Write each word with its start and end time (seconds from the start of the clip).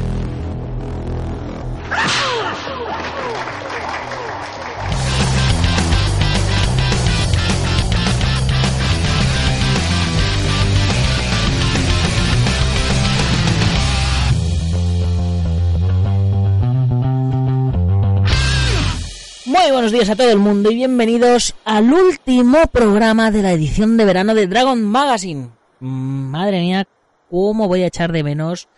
Buenos 19.68 19.92
días 19.92 20.08
a 20.10 20.16
todo 20.16 20.30
el 20.30 20.38
mundo 20.38 20.70
y 20.70 20.74
bienvenidos 20.74 21.54
al 21.64 21.92
último 21.92 22.66
programa 22.72 23.30
de 23.30 23.42
la 23.42 23.52
edición 23.52 23.96
de 23.98 24.04
verano 24.04 24.34
de 24.34 24.46
Dragon 24.46 24.82
Magazine. 24.82 25.50
Madre 25.78 26.60
mía, 26.60 26.88
cómo 27.30 27.68
voy 27.68 27.82
a 27.82 27.86
echar 27.86 28.10
de 28.10 28.24
menos 28.24 28.68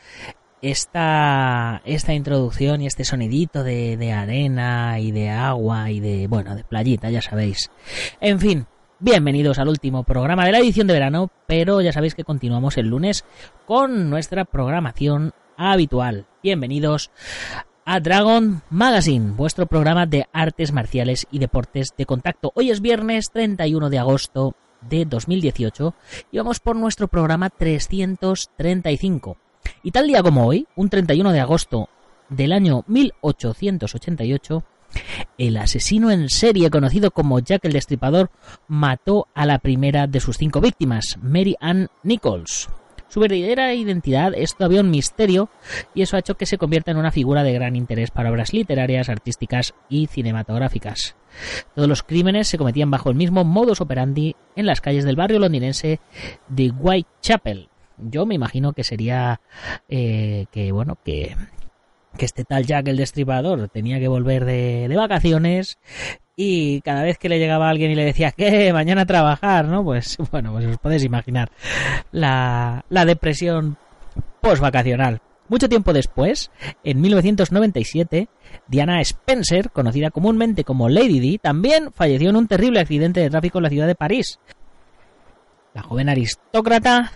esta, 0.60 1.80
esta 1.84 2.12
introducción 2.12 2.82
y 2.82 2.88
este 2.88 3.04
sonidito 3.04 3.62
de, 3.62 3.96
de 3.96 4.12
arena 4.12 4.98
y 4.98 5.12
de 5.12 5.30
agua 5.30 5.90
y 5.90 6.00
de, 6.00 6.26
bueno, 6.26 6.56
de 6.56 6.64
playita, 6.64 7.10
ya 7.10 7.22
sabéis. 7.22 7.70
En 8.20 8.38
fin, 8.38 8.66
bienvenidos 8.98 9.58
al 9.58 9.68
último 9.68 10.02
programa 10.02 10.44
de 10.44 10.52
la 10.52 10.58
edición 10.58 10.88
de 10.88 10.94
verano, 10.94 11.30
pero 11.46 11.80
ya 11.80 11.92
sabéis 11.92 12.14
que 12.14 12.24
continuamos 12.24 12.76
el 12.76 12.88
lunes 12.88 13.24
con 13.66 14.10
nuestra 14.10 14.44
programación 14.44 15.32
habitual. 15.56 16.26
Bienvenidos 16.42 17.10
a 17.84 18.00
Dragon 18.00 18.62
Magazine, 18.70 19.32
vuestro 19.32 19.66
programa 19.66 20.06
de 20.06 20.26
artes 20.32 20.72
marciales 20.72 21.26
y 21.30 21.38
deportes 21.38 21.94
de 21.96 22.06
contacto. 22.06 22.52
Hoy 22.54 22.70
es 22.70 22.80
viernes 22.80 23.30
31 23.32 23.90
de 23.90 23.98
agosto 23.98 24.54
de 24.88 25.04
2018 25.04 25.94
y 26.30 26.38
vamos 26.38 26.60
por 26.60 26.76
nuestro 26.76 27.08
programa 27.08 27.50
335. 27.50 29.36
Y 29.82 29.90
tal 29.90 30.06
día 30.06 30.22
como 30.22 30.46
hoy, 30.46 30.66
un 30.76 30.88
31 30.88 31.32
de 31.32 31.40
agosto 31.40 31.88
del 32.28 32.52
año 32.52 32.84
1888, 32.86 34.64
el 35.38 35.56
asesino 35.56 36.10
en 36.10 36.28
serie 36.28 36.70
conocido 36.70 37.10
como 37.10 37.38
Jack 37.38 37.64
el 37.64 37.72
Destripador 37.72 38.30
mató 38.68 39.28
a 39.34 39.46
la 39.46 39.58
primera 39.58 40.06
de 40.06 40.20
sus 40.20 40.36
cinco 40.36 40.60
víctimas, 40.60 41.16
Mary 41.20 41.56
Ann 41.60 41.88
Nichols. 42.02 42.68
Su 43.12 43.20
verdadera 43.20 43.74
identidad 43.74 44.32
es 44.34 44.54
todavía 44.56 44.80
un 44.80 44.90
misterio 44.90 45.50
y 45.94 46.00
eso 46.00 46.16
ha 46.16 46.20
hecho 46.20 46.38
que 46.38 46.46
se 46.46 46.56
convierta 46.56 46.92
en 46.92 46.96
una 46.96 47.10
figura 47.10 47.42
de 47.42 47.52
gran 47.52 47.76
interés 47.76 48.10
para 48.10 48.30
obras 48.30 48.54
literarias, 48.54 49.10
artísticas 49.10 49.74
y 49.90 50.06
cinematográficas. 50.06 51.14
Todos 51.74 51.90
los 51.90 52.02
crímenes 52.02 52.48
se 52.48 52.56
cometían 52.56 52.90
bajo 52.90 53.10
el 53.10 53.16
mismo 53.16 53.44
modus 53.44 53.82
operandi 53.82 54.34
en 54.56 54.64
las 54.64 54.80
calles 54.80 55.04
del 55.04 55.16
barrio 55.16 55.40
londinense 55.40 56.00
de 56.48 56.70
Whitechapel. 56.70 57.68
Yo 57.98 58.24
me 58.24 58.34
imagino 58.34 58.72
que 58.72 58.82
sería 58.82 59.42
eh, 59.90 60.46
que 60.50 60.72
bueno 60.72 60.96
que 61.04 61.36
que 62.16 62.24
este 62.24 62.44
tal 62.44 62.66
Jack 62.66 62.88
el 62.88 62.96
Destripador 62.96 63.68
tenía 63.68 63.98
que 63.98 64.08
volver 64.08 64.44
de, 64.44 64.86
de, 64.88 64.96
vacaciones 64.96 65.78
y 66.36 66.80
cada 66.80 67.02
vez 67.02 67.18
que 67.18 67.28
le 67.28 67.38
llegaba 67.38 67.68
alguien 67.68 67.90
y 67.90 67.94
le 67.94 68.04
decía 68.04 68.32
que 68.32 68.72
mañana 68.72 69.02
a 69.02 69.06
trabajar, 69.06 69.66
¿no? 69.66 69.84
Pues 69.84 70.16
bueno, 70.30 70.52
pues 70.52 70.66
os 70.66 70.78
podéis 70.78 71.04
imaginar 71.04 71.50
la, 72.10 72.84
la 72.88 73.04
depresión 73.04 73.76
post-vacacional. 74.40 75.20
Mucho 75.48 75.68
tiempo 75.68 75.92
después, 75.92 76.50
en 76.82 77.00
1997, 77.00 78.28
Diana 78.68 79.00
Spencer, 79.02 79.70
conocida 79.70 80.10
comúnmente 80.10 80.64
como 80.64 80.88
Lady 80.88 81.20
Di, 81.20 81.38
también 81.38 81.92
falleció 81.92 82.30
en 82.30 82.36
un 82.36 82.48
terrible 82.48 82.80
accidente 82.80 83.20
de 83.20 83.28
tráfico 83.28 83.58
en 83.58 83.64
la 83.64 83.70
ciudad 83.70 83.86
de 83.86 83.94
París. 83.94 84.38
La 85.74 85.82
joven 85.82 86.08
aristócrata 86.08 87.12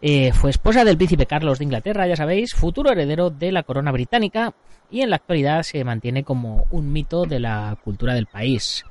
eh, 0.00 0.32
fue 0.32 0.50
esposa 0.50 0.84
del 0.84 0.96
príncipe 0.96 1.26
Carlos 1.26 1.58
de 1.58 1.64
Inglaterra, 1.64 2.06
ya 2.06 2.16
sabéis, 2.16 2.54
futuro 2.54 2.90
heredero 2.90 3.30
de 3.30 3.52
la 3.52 3.62
corona 3.62 3.92
británica 3.92 4.54
y 4.90 5.00
en 5.00 5.10
la 5.10 5.16
actualidad 5.16 5.62
se 5.62 5.84
mantiene 5.84 6.24
como 6.24 6.66
un 6.70 6.92
mito 6.92 7.24
de 7.24 7.40
la 7.40 7.78
cultura 7.82 8.14
del 8.14 8.26
país. 8.26 8.84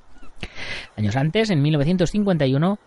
Años 0.98 1.16
antes, 1.16 1.50
en 1.50 1.62
1951, 1.62 2.80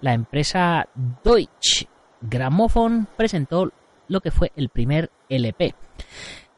la 0.00 0.14
empresa 0.14 0.88
Deutsche 1.24 1.88
Grammophon 2.20 3.08
presentó 3.16 3.72
lo 4.08 4.20
que 4.20 4.30
fue 4.30 4.52
el 4.56 4.68
primer 4.68 5.10
LP. 5.28 5.74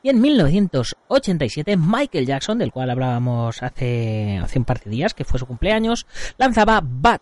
Y 0.02 0.10
en 0.10 0.20
1987, 0.20 1.78
Michael 1.78 2.26
Jackson, 2.26 2.58
del 2.58 2.72
cual 2.72 2.90
hablábamos 2.90 3.62
hace, 3.62 4.38
hace 4.42 4.58
un 4.58 4.66
par 4.66 4.80
de 4.80 4.90
días, 4.90 5.14
que 5.14 5.24
fue 5.24 5.40
su 5.40 5.46
cumpleaños, 5.46 6.06
lanzaba 6.36 6.82
Bad, 6.84 7.20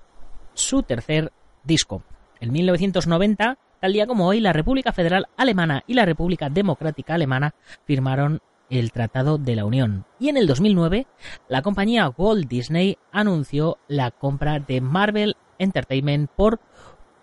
su 0.55 0.83
tercer 0.83 1.33
disco. 1.63 2.03
En 2.43 2.51
1990, 2.51 3.57
tal 3.79 3.93
día 3.93 4.09
como 4.09 4.27
hoy, 4.27 4.41
la 4.41 4.53
República 4.53 4.93
Federal 4.93 5.29
Alemana 5.37 5.85
y 5.87 5.95
la 5.95 6.05
República 6.05 6.51
Democrática 6.51 7.15
Alemana 7.15 7.55
firmaron 7.85 8.41
el 8.69 8.91
Tratado 8.91 9.39
de 9.39 9.55
la 9.55 9.65
Unión. 9.65 10.07
Y 10.19 10.29
en 10.29 10.37
el 10.37 10.49
2009, 10.49 11.07
la 11.49 11.63
compañía 11.63 12.09
Walt 12.09 12.49
Disney 12.49 12.99
anunció 13.13 13.79
la 13.87 14.11
compra 14.11 14.59
de 14.59 14.81
Marvel 14.81 15.37
Entertainment 15.61 16.29
por 16.33 16.59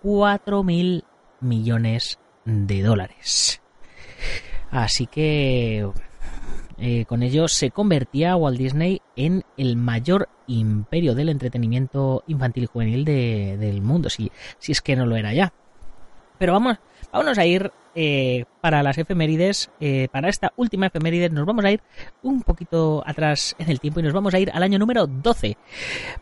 4.000 0.04 1.04
millones 1.42 2.18
de 2.46 2.82
dólares. 2.82 3.62
Así 4.72 5.06
que 5.06 5.86
eh, 6.82 7.06
con 7.06 7.24
ello 7.24 7.48
se 7.48 7.72
convertía 7.72 8.36
Walt 8.36 8.58
Disney 8.58 9.02
en 9.16 9.44
el 9.58 9.76
mayor 9.76 10.30
imperio 10.48 11.14
del 11.14 11.30
entretenimiento 11.30 12.24
infantil 12.28 12.64
y 12.64 12.68
juvenil 12.68 13.06
de, 13.06 13.58
del 13.60 13.82
mundo, 13.82 14.10
si, 14.10 14.32
si 14.58 14.72
es 14.72 14.82
que 14.82 14.96
no 14.96 15.06
lo 15.06 15.16
era 15.16 15.34
ya. 15.34 15.54
Pero 16.38 16.54
vamos, 16.54 16.78
vámonos 17.12 17.38
a 17.38 17.46
ir 17.46 17.72
eh, 17.96 18.46
para 18.62 18.82
las 18.82 18.98
efemérides, 18.98 19.72
eh, 19.80 20.08
para 20.12 20.30
esta 20.30 20.54
última 20.56 20.88
efeméride, 20.88 21.30
nos 21.30 21.46
vamos 21.46 21.66
a 21.66 21.72
ir 21.72 21.82
un 22.24 22.44
poquito 22.44 23.04
atrás 23.06 23.56
en 23.60 23.70
el 23.70 23.80
tiempo 23.80 24.00
y 24.00 24.04
nos 24.04 24.14
vamos 24.14 24.34
a 24.34 24.40
ir 24.40 24.52
al 24.54 24.64
año 24.64 24.80
número 24.80 25.06
12, 25.06 25.58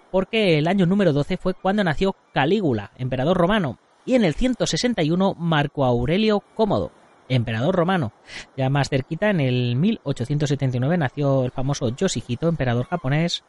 porque 0.09 0.57
el 0.57 0.67
año 0.67 0.85
número 0.85 1.13
12 1.13 1.37
fue 1.37 1.53
cuando 1.53 1.83
nació 1.83 2.15
Calígula, 2.33 2.91
emperador 2.97 3.37
romano, 3.37 3.77
y 4.05 4.15
en 4.15 4.23
el 4.23 4.33
161 4.33 5.35
Marco 5.35 5.85
Aurelio 5.85 6.41
Cómodo, 6.55 6.91
emperador 7.29 7.75
romano. 7.75 8.13
Ya 8.55 8.69
más 8.69 8.89
cerquita, 8.89 9.29
en 9.29 9.39
el 9.39 9.75
1879 9.75 10.97
nació 10.97 11.45
el 11.45 11.51
famoso 11.51 11.89
Yoshihito, 11.95 12.47
emperador 12.47 12.87
japonés, 12.87 13.43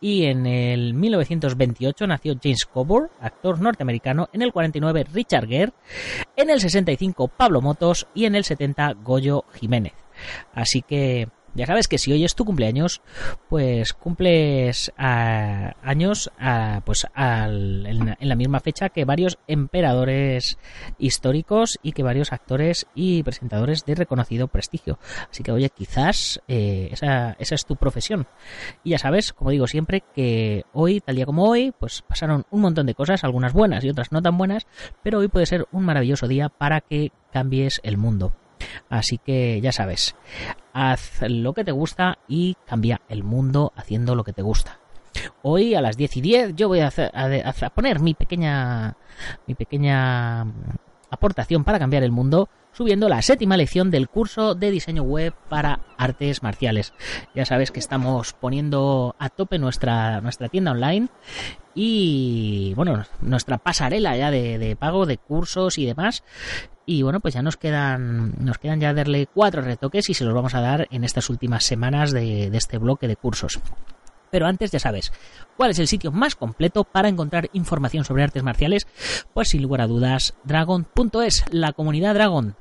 y 0.00 0.24
en 0.24 0.46
el 0.46 0.94
1928 0.94 2.06
nació 2.06 2.34
James 2.42 2.64
Coburn, 2.64 3.10
actor 3.20 3.60
norteamericano, 3.60 4.28
en 4.32 4.42
el 4.42 4.52
49 4.52 5.06
Richard 5.12 5.46
Gere, 5.46 5.72
en 6.36 6.50
el 6.50 6.60
65 6.60 7.28
Pablo 7.28 7.60
Motos 7.60 8.08
y 8.14 8.24
en 8.24 8.34
el 8.34 8.44
70 8.44 8.94
Goyo 9.02 9.44
Jiménez. 9.52 9.94
Así 10.54 10.82
que 10.82 11.28
ya 11.54 11.66
sabes 11.66 11.88
que 11.88 11.98
si 11.98 12.12
hoy 12.12 12.24
es 12.24 12.34
tu 12.34 12.44
cumpleaños, 12.44 13.02
pues 13.48 13.92
cumples 13.92 14.92
a, 14.96 15.74
años 15.82 16.30
a, 16.38 16.82
pues 16.84 17.06
al, 17.14 17.86
en, 17.86 18.16
en, 18.18 18.28
la 18.28 18.36
misma 18.36 18.60
fecha 18.60 18.88
que 18.88 19.04
varios 19.04 19.38
emperadores 19.46 20.58
históricos 20.98 21.78
y 21.82 21.92
que 21.92 22.02
varios 22.02 22.32
actores 22.32 22.86
y 22.94 23.22
presentadores 23.22 23.84
de 23.84 23.94
reconocido 23.94 24.48
prestigio. 24.48 24.98
Así 25.30 25.42
que 25.42 25.52
oye, 25.52 25.70
quizás 25.70 26.40
eh, 26.48 26.88
esa, 26.92 27.36
esa 27.38 27.54
es 27.54 27.64
tu 27.64 27.76
profesión. 27.76 28.26
Y 28.84 28.90
ya 28.90 28.98
sabes, 28.98 29.32
como 29.32 29.50
digo 29.50 29.66
siempre, 29.66 30.02
que 30.14 30.64
hoy, 30.72 31.00
tal 31.00 31.16
día 31.16 31.26
como 31.26 31.48
hoy, 31.48 31.72
pues 31.78 32.02
pasaron 32.02 32.46
un 32.50 32.60
montón 32.60 32.86
de 32.86 32.94
cosas, 32.94 33.24
algunas 33.24 33.52
buenas 33.52 33.84
y 33.84 33.90
otras 33.90 34.12
no 34.12 34.22
tan 34.22 34.38
buenas, 34.38 34.66
pero 35.02 35.18
hoy 35.18 35.28
puede 35.28 35.46
ser 35.46 35.66
un 35.72 35.84
maravilloso 35.84 36.28
día 36.28 36.48
para 36.48 36.80
que 36.80 37.12
cambies 37.32 37.80
el 37.82 37.96
mundo. 37.96 38.32
Así 38.88 39.18
que 39.18 39.60
ya 39.60 39.72
sabes, 39.72 40.14
haz 40.72 41.22
lo 41.22 41.52
que 41.52 41.64
te 41.64 41.72
gusta 41.72 42.18
y 42.28 42.56
cambia 42.66 43.00
el 43.08 43.22
mundo 43.22 43.72
haciendo 43.76 44.14
lo 44.14 44.24
que 44.24 44.32
te 44.32 44.42
gusta. 44.42 44.78
Hoy 45.42 45.74
a 45.74 45.80
las 45.80 45.96
10 45.96 46.16
y 46.18 46.20
10 46.20 46.56
yo 46.56 46.68
voy 46.68 46.80
a, 46.80 46.88
hacer, 46.88 47.10
a, 47.14 47.48
a 47.48 47.70
poner 47.70 48.00
mi 48.00 48.14
pequeña, 48.14 48.96
mi 49.46 49.54
pequeña 49.54 50.46
aportación 51.10 51.64
para 51.64 51.78
cambiar 51.78 52.02
el 52.02 52.12
mundo 52.12 52.48
subiendo 52.72 53.08
la 53.08 53.22
séptima 53.22 53.56
lección 53.56 53.90
del 53.90 54.08
curso 54.08 54.54
de 54.54 54.70
diseño 54.70 55.02
web 55.02 55.34
para 55.48 55.80
artes 55.98 56.42
marciales. 56.42 56.92
Ya 57.34 57.44
sabes 57.44 57.70
que 57.70 57.80
estamos 57.80 58.32
poniendo 58.32 59.16
a 59.18 59.28
tope 59.28 59.58
nuestra, 59.58 60.20
nuestra 60.20 60.48
tienda 60.48 60.70
online 60.70 61.08
y 61.74 62.72
bueno, 62.74 63.04
nuestra 63.20 63.58
pasarela 63.58 64.16
ya 64.16 64.30
de, 64.30 64.76
pago 64.78 65.06
de 65.06 65.18
cursos 65.18 65.78
y 65.78 65.86
demás. 65.86 66.22
Y 66.90 67.02
bueno, 67.02 67.20
pues 67.20 67.34
ya 67.34 67.42
nos 67.42 67.56
quedan, 67.56 68.34
nos 68.40 68.58
quedan 68.58 68.80
ya 68.80 68.92
darle 68.92 69.28
cuatro 69.32 69.62
retoques 69.62 70.10
y 70.10 70.14
se 70.14 70.24
los 70.24 70.34
vamos 70.34 70.56
a 70.56 70.60
dar 70.60 70.88
en 70.90 71.04
estas 71.04 71.30
últimas 71.30 71.62
semanas 71.62 72.10
de, 72.10 72.46
este 72.48 72.78
bloque 72.78 73.06
de 73.06 73.14
cursos. 73.14 73.60
Pero 74.32 74.48
antes 74.48 74.72
ya 74.72 74.80
sabes, 74.80 75.12
¿cuál 75.56 75.70
es 75.70 75.78
el 75.78 75.86
sitio 75.86 76.10
más 76.10 76.34
completo 76.34 76.82
para 76.82 77.08
encontrar 77.08 77.48
información 77.52 78.04
sobre 78.04 78.24
artes 78.24 78.42
marciales? 78.42 78.88
Pues 79.32 79.50
sin 79.50 79.62
lugar 79.62 79.82
a 79.82 79.86
dudas, 79.86 80.34
dragon.es, 80.42 81.44
la 81.52 81.72
comunidad 81.74 82.14
Dragon, 82.14 82.56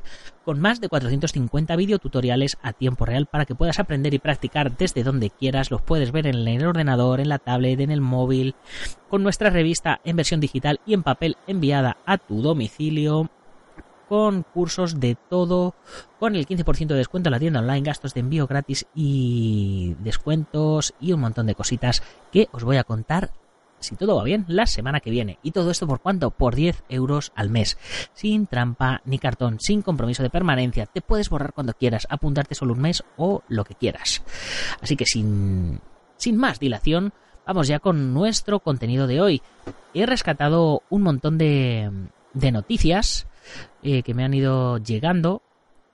con 0.45 0.59
más 0.59 0.79
de 0.79 0.89
450 0.89 1.75
videotutoriales 1.75 2.55
a 2.61 2.73
tiempo 2.73 3.05
real 3.05 3.25
para 3.25 3.45
que 3.45 3.55
puedas 3.55 3.79
aprender 3.79 4.13
y 4.13 4.19
practicar 4.19 4.77
desde 4.77 5.01
donde 5.01 5.31
quieras. 5.31 5.71
Los 5.71 5.81
puedes 5.81 6.11
ver 6.11 6.27
en 6.27 6.47
el 6.47 6.67
ordenador, 6.67 7.19
en 7.19 7.29
la 7.29 7.39
tablet, 7.39 7.79
en 7.79 7.89
el 7.89 8.01
móvil, 8.01 8.53
con 9.09 9.23
nuestra 9.23 9.49
revista 9.49 10.01
en 10.03 10.17
versión 10.17 10.39
digital 10.39 10.81
y 10.85 10.93
en 10.93 11.01
papel 11.01 11.35
enviada 11.47 11.97
a 12.05 12.19
tu 12.19 12.43
domicilio 12.43 13.31
con 14.09 14.41
cursos 14.41 15.00
de 15.00 15.15
todo, 15.29 15.75
con 16.19 16.35
el 16.35 16.47
15% 16.47 16.88
de 16.88 16.95
descuento 16.95 17.29
en 17.29 17.31
la 17.31 17.39
tienda 17.39 17.59
online, 17.59 17.85
gastos 17.85 18.15
de 18.15 18.21
envío 18.21 18.47
gratis 18.47 18.88
y 18.95 19.95
descuentos 20.00 20.95
y 21.00 21.13
un 21.13 21.21
montón 21.21 21.45
de 21.45 21.53
cositas 21.53 22.01
que 22.31 22.50
os 22.51 22.63
voy 22.63 22.77
a 22.77 22.83
contar 22.83 23.31
si 23.79 23.95
todo 23.95 24.17
va 24.17 24.23
bien, 24.23 24.44
la 24.50 24.65
semana 24.65 25.00
que 25.00 25.09
viene. 25.09 25.39
¿Y 25.41 25.51
todo 25.51 25.71
esto 25.71 25.88
por 25.88 26.01
cuánto? 26.01 26.31
Por 26.31 26.53
10 26.53 26.83
euros 26.89 27.31
al 27.33 27.50
mes. 27.50 27.77
Sin 28.13 28.45
trampa 28.45 29.01
ni 29.06 29.19
cartón, 29.19 29.57
sin 29.61 29.81
compromiso 29.83 30.21
de 30.21 30.29
permanencia. 30.29 30.85
Te 30.85 31.00
puedes 31.01 31.29
borrar 31.29 31.53
cuando 31.53 31.73
quieras, 31.73 32.06
apuntarte 32.09 32.56
solo 32.56 32.73
un 32.73 32.81
mes 32.81 33.03
o 33.15 33.41
lo 33.47 33.63
que 33.63 33.75
quieras. 33.75 34.21
Así 34.81 34.97
que 34.97 35.06
sin, 35.06 35.79
sin 36.17 36.35
más 36.35 36.59
dilación, 36.59 37.13
vamos 37.47 37.69
ya 37.69 37.79
con 37.79 38.13
nuestro 38.13 38.59
contenido 38.59 39.07
de 39.07 39.21
hoy. 39.21 39.41
He 39.94 40.06
rescatado 40.06 40.83
un 40.89 41.03
montón 41.03 41.38
de, 41.38 41.89
de 42.33 42.51
noticias 42.51 43.28
eh, 43.83 44.03
que 44.03 44.13
me 44.13 44.23
han 44.23 44.33
ido 44.33 44.77
llegando. 44.77 45.41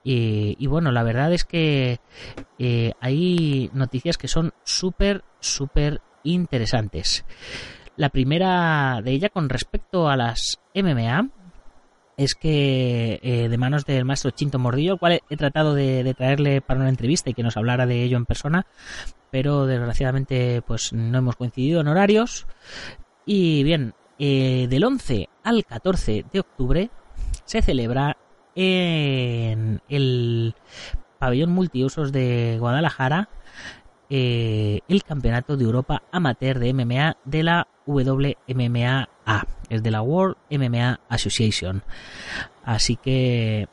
y 0.04 0.66
bueno, 0.68 0.92
la 0.92 1.02
verdad 1.02 1.32
es 1.32 1.44
que 1.44 1.98
eh, 2.58 2.92
hay 3.00 3.70
noticias 3.74 4.16
que 4.18 4.28
son 4.28 4.52
súper, 4.64 5.24
súper 5.40 6.00
interesantes. 6.22 7.24
La 7.96 8.10
primera 8.10 9.00
de 9.02 9.12
ella 9.12 9.30
con 9.30 9.48
respecto 9.48 10.08
a 10.08 10.16
las 10.16 10.60
MMA 10.74 11.30
es 12.16 12.34
que 12.34 13.20
eh, 13.22 13.48
de 13.48 13.58
manos 13.58 13.84
del 13.84 14.04
maestro 14.04 14.30
Chinto 14.30 14.58
Mordillo, 14.58 14.94
el 14.94 14.98
cual 14.98 15.20
he, 15.28 15.36
tratado 15.36 15.74
de, 15.74 16.14
traerle 16.14 16.60
para 16.60 16.80
una 16.80 16.88
entrevista 16.88 17.30
y 17.30 17.34
que 17.34 17.42
nos 17.42 17.56
hablara 17.56 17.86
de 17.86 18.02
ello 18.02 18.16
en 18.16 18.26
persona, 18.26 18.66
pero 19.30 19.66
desgraciadamente 19.66 20.62
pues 20.62 20.92
no 20.92 21.18
hemos 21.18 21.36
coincidido 21.36 21.80
en 21.80 21.88
horarios. 21.88 22.46
Y 23.26 23.64
bien, 23.64 23.94
del 24.18 24.84
11 24.84 25.28
al 25.42 25.64
14 25.64 26.24
de 26.32 26.40
octubre 26.40 26.90
se 27.46 27.62
celebra 27.62 28.16
en 28.54 29.80
el 29.88 30.54
pabellón 31.18 31.52
multiusos 31.52 32.12
de 32.12 32.56
Guadalajara 32.60 33.28
eh, 34.08 34.80
el 34.88 35.02
Campeonato 35.02 35.56
de 35.56 35.64
Europa 35.64 36.02
Amateur 36.12 36.60
de 36.60 36.72
MMA 36.72 37.16
de 37.24 37.42
la 37.42 37.66
WMMA, 37.86 39.08
es 39.68 39.82
de 39.82 39.90
la 39.90 40.02
World 40.02 40.36
MMA 40.50 41.00
Association. 41.08 41.82
Así 42.64 42.96
que, 42.96 43.68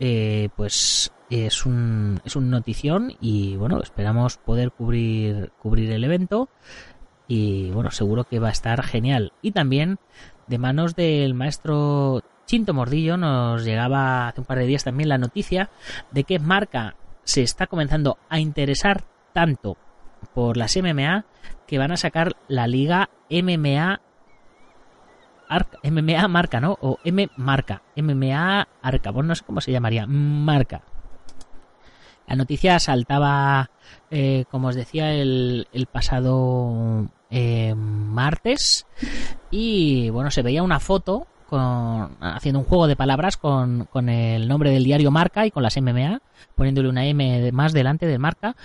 eh, 0.00 0.48
pues 0.56 1.12
es 1.30 1.66
un, 1.66 2.20
es 2.24 2.34
un 2.34 2.50
notición 2.50 3.12
y 3.20 3.56
bueno, 3.56 3.80
esperamos 3.80 4.38
poder 4.38 4.72
cubrir, 4.72 5.52
cubrir 5.60 5.92
el 5.92 6.02
evento 6.02 6.48
y 7.28 7.70
bueno, 7.70 7.92
seguro 7.92 8.24
que 8.24 8.40
va 8.40 8.48
a 8.48 8.52
estar 8.52 8.82
genial. 8.82 9.32
Y 9.40 9.52
también 9.52 9.98
de 10.48 10.58
manos 10.58 10.96
del 10.96 11.34
maestro 11.34 12.22
Chinto 12.50 12.74
Mordillo 12.74 13.16
nos 13.16 13.62
llegaba 13.62 14.26
hace 14.26 14.40
un 14.40 14.44
par 14.44 14.58
de 14.58 14.66
días 14.66 14.82
también 14.82 15.08
la 15.08 15.18
noticia 15.18 15.70
de 16.10 16.24
que 16.24 16.40
Marca 16.40 16.96
se 17.22 17.42
está 17.42 17.68
comenzando 17.68 18.18
a 18.28 18.40
interesar 18.40 19.04
tanto 19.32 19.76
por 20.34 20.56
las 20.56 20.76
MMA 20.76 21.26
que 21.68 21.78
van 21.78 21.92
a 21.92 21.96
sacar 21.96 22.34
la 22.48 22.66
liga 22.66 23.08
MMA 23.30 24.00
MMA 25.84 26.26
marca, 26.26 26.58
¿no? 26.58 26.76
O 26.80 26.98
M 27.04 27.30
marca, 27.36 27.82
MMA 27.94 28.66
arca, 28.82 29.12
bueno, 29.12 29.28
no 29.28 29.36
sé 29.36 29.44
cómo 29.44 29.60
se 29.60 29.70
llamaría, 29.70 30.08
marca. 30.08 30.82
La 32.26 32.34
noticia 32.34 32.80
saltaba, 32.80 33.70
eh, 34.10 34.44
como 34.50 34.68
os 34.68 34.74
decía, 34.74 35.12
el, 35.12 35.68
pasado 35.92 37.08
eh, 37.30 37.76
martes 37.76 38.88
y 39.52 40.10
bueno, 40.10 40.32
se 40.32 40.42
veía 40.42 40.64
una 40.64 40.80
foto 40.80 41.28
haciendo 41.58 42.60
un 42.60 42.64
juego 42.64 42.86
de 42.86 42.96
palabras 42.96 43.36
con, 43.36 43.88
el 44.08 44.48
nombre 44.48 44.70
del 44.70 44.84
diario 44.84 45.10
Marca 45.10 45.46
y 45.46 45.50
con 45.50 45.62
las 45.62 45.76
MMA, 45.80 46.20
poniéndole 46.54 46.88
una 46.88 47.06
M 47.06 47.52
más 47.52 47.72
delante 47.72 48.06
de 48.06 48.18
Marca. 48.18 48.56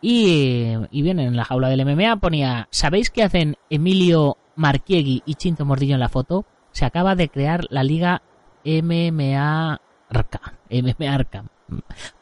Y, 0.00 0.76
bien, 0.90 1.20
en 1.20 1.36
la 1.36 1.44
jaula 1.44 1.68
del 1.68 1.84
MMA 1.84 2.16
ponía, 2.16 2.68
¿sabéis 2.70 3.10
qué 3.10 3.22
hacen 3.22 3.56
Emilio 3.68 4.36
Marquiegui 4.56 5.22
y 5.26 5.34
Chinto 5.34 5.64
Mordillo 5.64 5.94
en 5.94 6.00
la 6.00 6.08
foto? 6.08 6.46
Se 6.72 6.84
acaba 6.84 7.14
de 7.14 7.28
crear 7.28 7.66
la 7.70 7.82
liga 7.82 8.22
MMA 8.64 9.80
Arca. 10.08 10.54
MMA 10.70 11.14
Arca. 11.14 11.44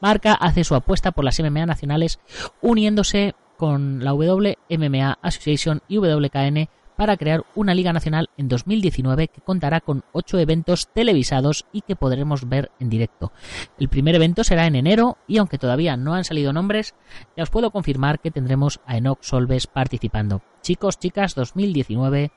Marca 0.01 0.35
hace 0.35 0.65
su 0.65 0.75
apuesta 0.75 1.13
por 1.13 1.25
las 1.25 1.41
MMA 1.41 1.67
nacionales 1.67 2.21
uniéndose 2.61 3.35
con 3.57 4.05
la 4.05 4.15
WMMA 4.15 5.19
Association 5.21 5.83
y 5.89 5.99
WKN 5.99 6.69
para 6.99 7.17
crear 7.17 7.45
una 7.55 7.75
Liga 7.75 7.93
Nacional 7.93 8.29
en 8.37 8.49
2019 8.49 9.29
que 9.29 9.41
contará 9.41 9.81
con 9.81 10.03
ocho 10.11 10.37
eventos 10.41 10.89
televisados 10.93 11.65
y 11.73 11.83
que 11.83 11.95
podremos 11.95 12.49
ver 12.49 12.73
en 12.81 12.91
directo. 12.91 13.31
El 13.79 13.89
primer 13.89 14.17
evento 14.17 14.43
será 14.43 14.67
en 14.67 14.75
enero 14.75 15.17
y 15.29 15.39
aunque 15.39 15.59
todavía 15.59 15.97
no 15.97 16.15
han 16.15 16.25
salido 16.25 16.53
nombres, 16.53 16.97
ya 17.37 17.45
os 17.45 17.51
puedo 17.51 17.71
confirmar 17.71 18.19
que 18.19 18.33
tendremos 18.33 18.81
a 18.85 18.97
Enoch 18.97 19.23
Solves 19.23 19.69
participando. 19.69 20.43
Chicos, 20.61 20.99
chicas, 20.99 21.37
2019 21.37 22.33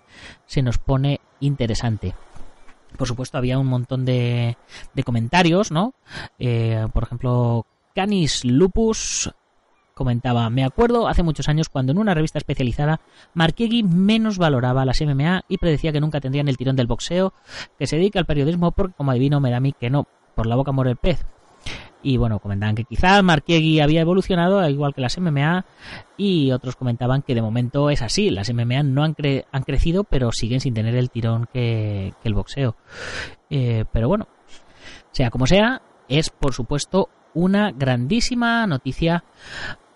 se 0.45 0.61
nos 0.61 0.77
pone 0.77 1.21
interesante. 1.39 2.13
Por 2.95 3.07
supuesto, 3.07 3.39
había 3.39 3.57
un 3.57 3.65
montón 3.65 4.05
de, 4.05 4.57
comentarios, 5.03 5.71
¿no? 5.71 5.95
Eh, 6.37 6.85
por 6.93 7.01
ejemplo, 7.01 7.65
Canis 7.95 8.45
Lupus 8.45 9.31
comentaba, 10.01 10.49
me 10.49 10.63
acuerdo 10.63 11.07
hace 11.07 11.21
muchos 11.21 11.47
años 11.47 11.69
cuando 11.69 11.91
en 11.91 11.99
una 11.99 12.15
revista 12.15 12.39
especializada 12.39 13.01
Marquiegui 13.35 13.83
menos 13.83 14.39
valoraba 14.39 14.83
las 14.83 14.99
MMA 14.99 15.43
y 15.47 15.59
predecía 15.59 15.91
que 15.91 16.01
nunca 16.01 16.19
tendrían 16.19 16.47
el 16.47 16.57
tirón 16.57 16.75
del 16.75 16.87
boxeo, 16.87 17.33
que 17.77 17.85
se 17.85 17.97
dedica 17.97 18.17
al 18.17 18.25
periodismo 18.25 18.71
porque 18.71 18.95
como 18.95 19.11
adivino 19.11 19.39
me 19.39 19.51
da 19.51 19.57
a 19.57 19.59
mí 19.59 19.75
que 19.79 19.91
no, 19.91 20.07
por 20.33 20.47
la 20.47 20.55
boca 20.55 20.71
muere 20.71 20.89
el 20.89 20.97
pez. 20.97 21.23
Y 22.01 22.17
bueno, 22.17 22.39
comentaban 22.39 22.73
que 22.73 22.83
quizá 22.83 23.21
Marquiegui 23.21 23.79
había 23.79 24.01
evolucionado 24.01 24.67
igual 24.67 24.95
que 24.95 25.01
las 25.01 25.19
MMA 25.19 25.65
y 26.17 26.51
otros 26.51 26.75
comentaban 26.75 27.21
que 27.21 27.35
de 27.35 27.43
momento 27.43 27.91
es 27.91 28.01
así, 28.01 28.31
las 28.31 28.51
MMA 28.51 28.81
no 28.81 29.03
han, 29.03 29.15
han 29.51 29.63
crecido 29.63 30.03
pero 30.03 30.31
siguen 30.31 30.61
sin 30.61 30.73
tener 30.73 30.95
el 30.95 31.11
tirón 31.11 31.47
que, 31.53 32.11
el 32.23 32.33
boxeo. 32.33 32.75
Eh, 33.51 33.85
pero 33.91 34.07
bueno, 34.07 34.27
sea 35.11 35.29
como 35.29 35.45
sea, 35.45 35.83
es 36.09 36.31
por 36.31 36.55
supuesto 36.55 37.09
una 37.33 37.71
grandísima 37.71 38.67
noticia 38.67 39.23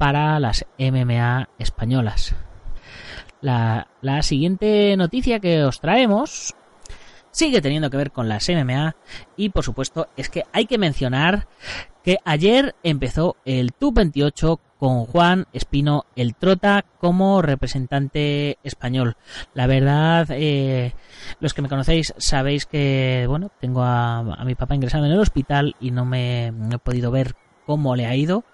para 0.06 0.40
las 0.40 0.64
MMA 0.78 1.50
españolas. 1.58 2.36
La, 3.42 3.88
siguiente 4.22 4.96
noticia 4.98 5.40
que 5.40 5.64
os 5.64 5.80
traemos 5.80 6.54
sigue 7.32 7.60
teniendo 7.60 7.90
que 7.90 7.98
ver 7.98 8.12
con 8.12 8.30
las 8.30 8.48
MMA 8.48 8.96
y 9.36 9.50
por 9.50 9.64
supuesto 9.64 10.08
es 10.16 10.30
que 10.30 10.44
hay 10.54 10.68
que 10.68 10.78
mencionar 10.78 11.48
que 12.04 12.20
ayer 12.24 12.76
empezó 12.84 13.38
el 13.46 13.74
TUP 13.74 13.96
28 13.96 14.60
con 14.78 15.06
Juan 15.06 15.48
Espino 15.54 16.06
el 16.16 16.36
Trota 16.36 16.86
como 17.00 17.42
representante 17.42 18.60
español. 18.64 19.18
La 19.56 19.66
verdad, 19.66 20.28
eh, 20.30 20.94
los 21.40 21.56
que 21.56 21.64
me 21.64 21.70
conocéis 21.70 22.14
sabéis 22.20 22.68
que, 22.68 23.26
bueno, 23.28 23.50
tengo 23.60 23.82
a, 23.82 24.22
mi 24.46 24.54
papá 24.54 24.76
ingresado 24.76 25.08
en 25.08 25.14
el 25.14 25.20
hospital 25.20 25.76
y 25.80 25.90
no 25.90 26.06
me 26.06 26.50
he 26.50 26.78
podido 26.78 27.10
ver 27.10 27.34
cómo 27.66 27.96
le 27.96 28.06
ha 28.06 28.16
ido, 28.16 28.46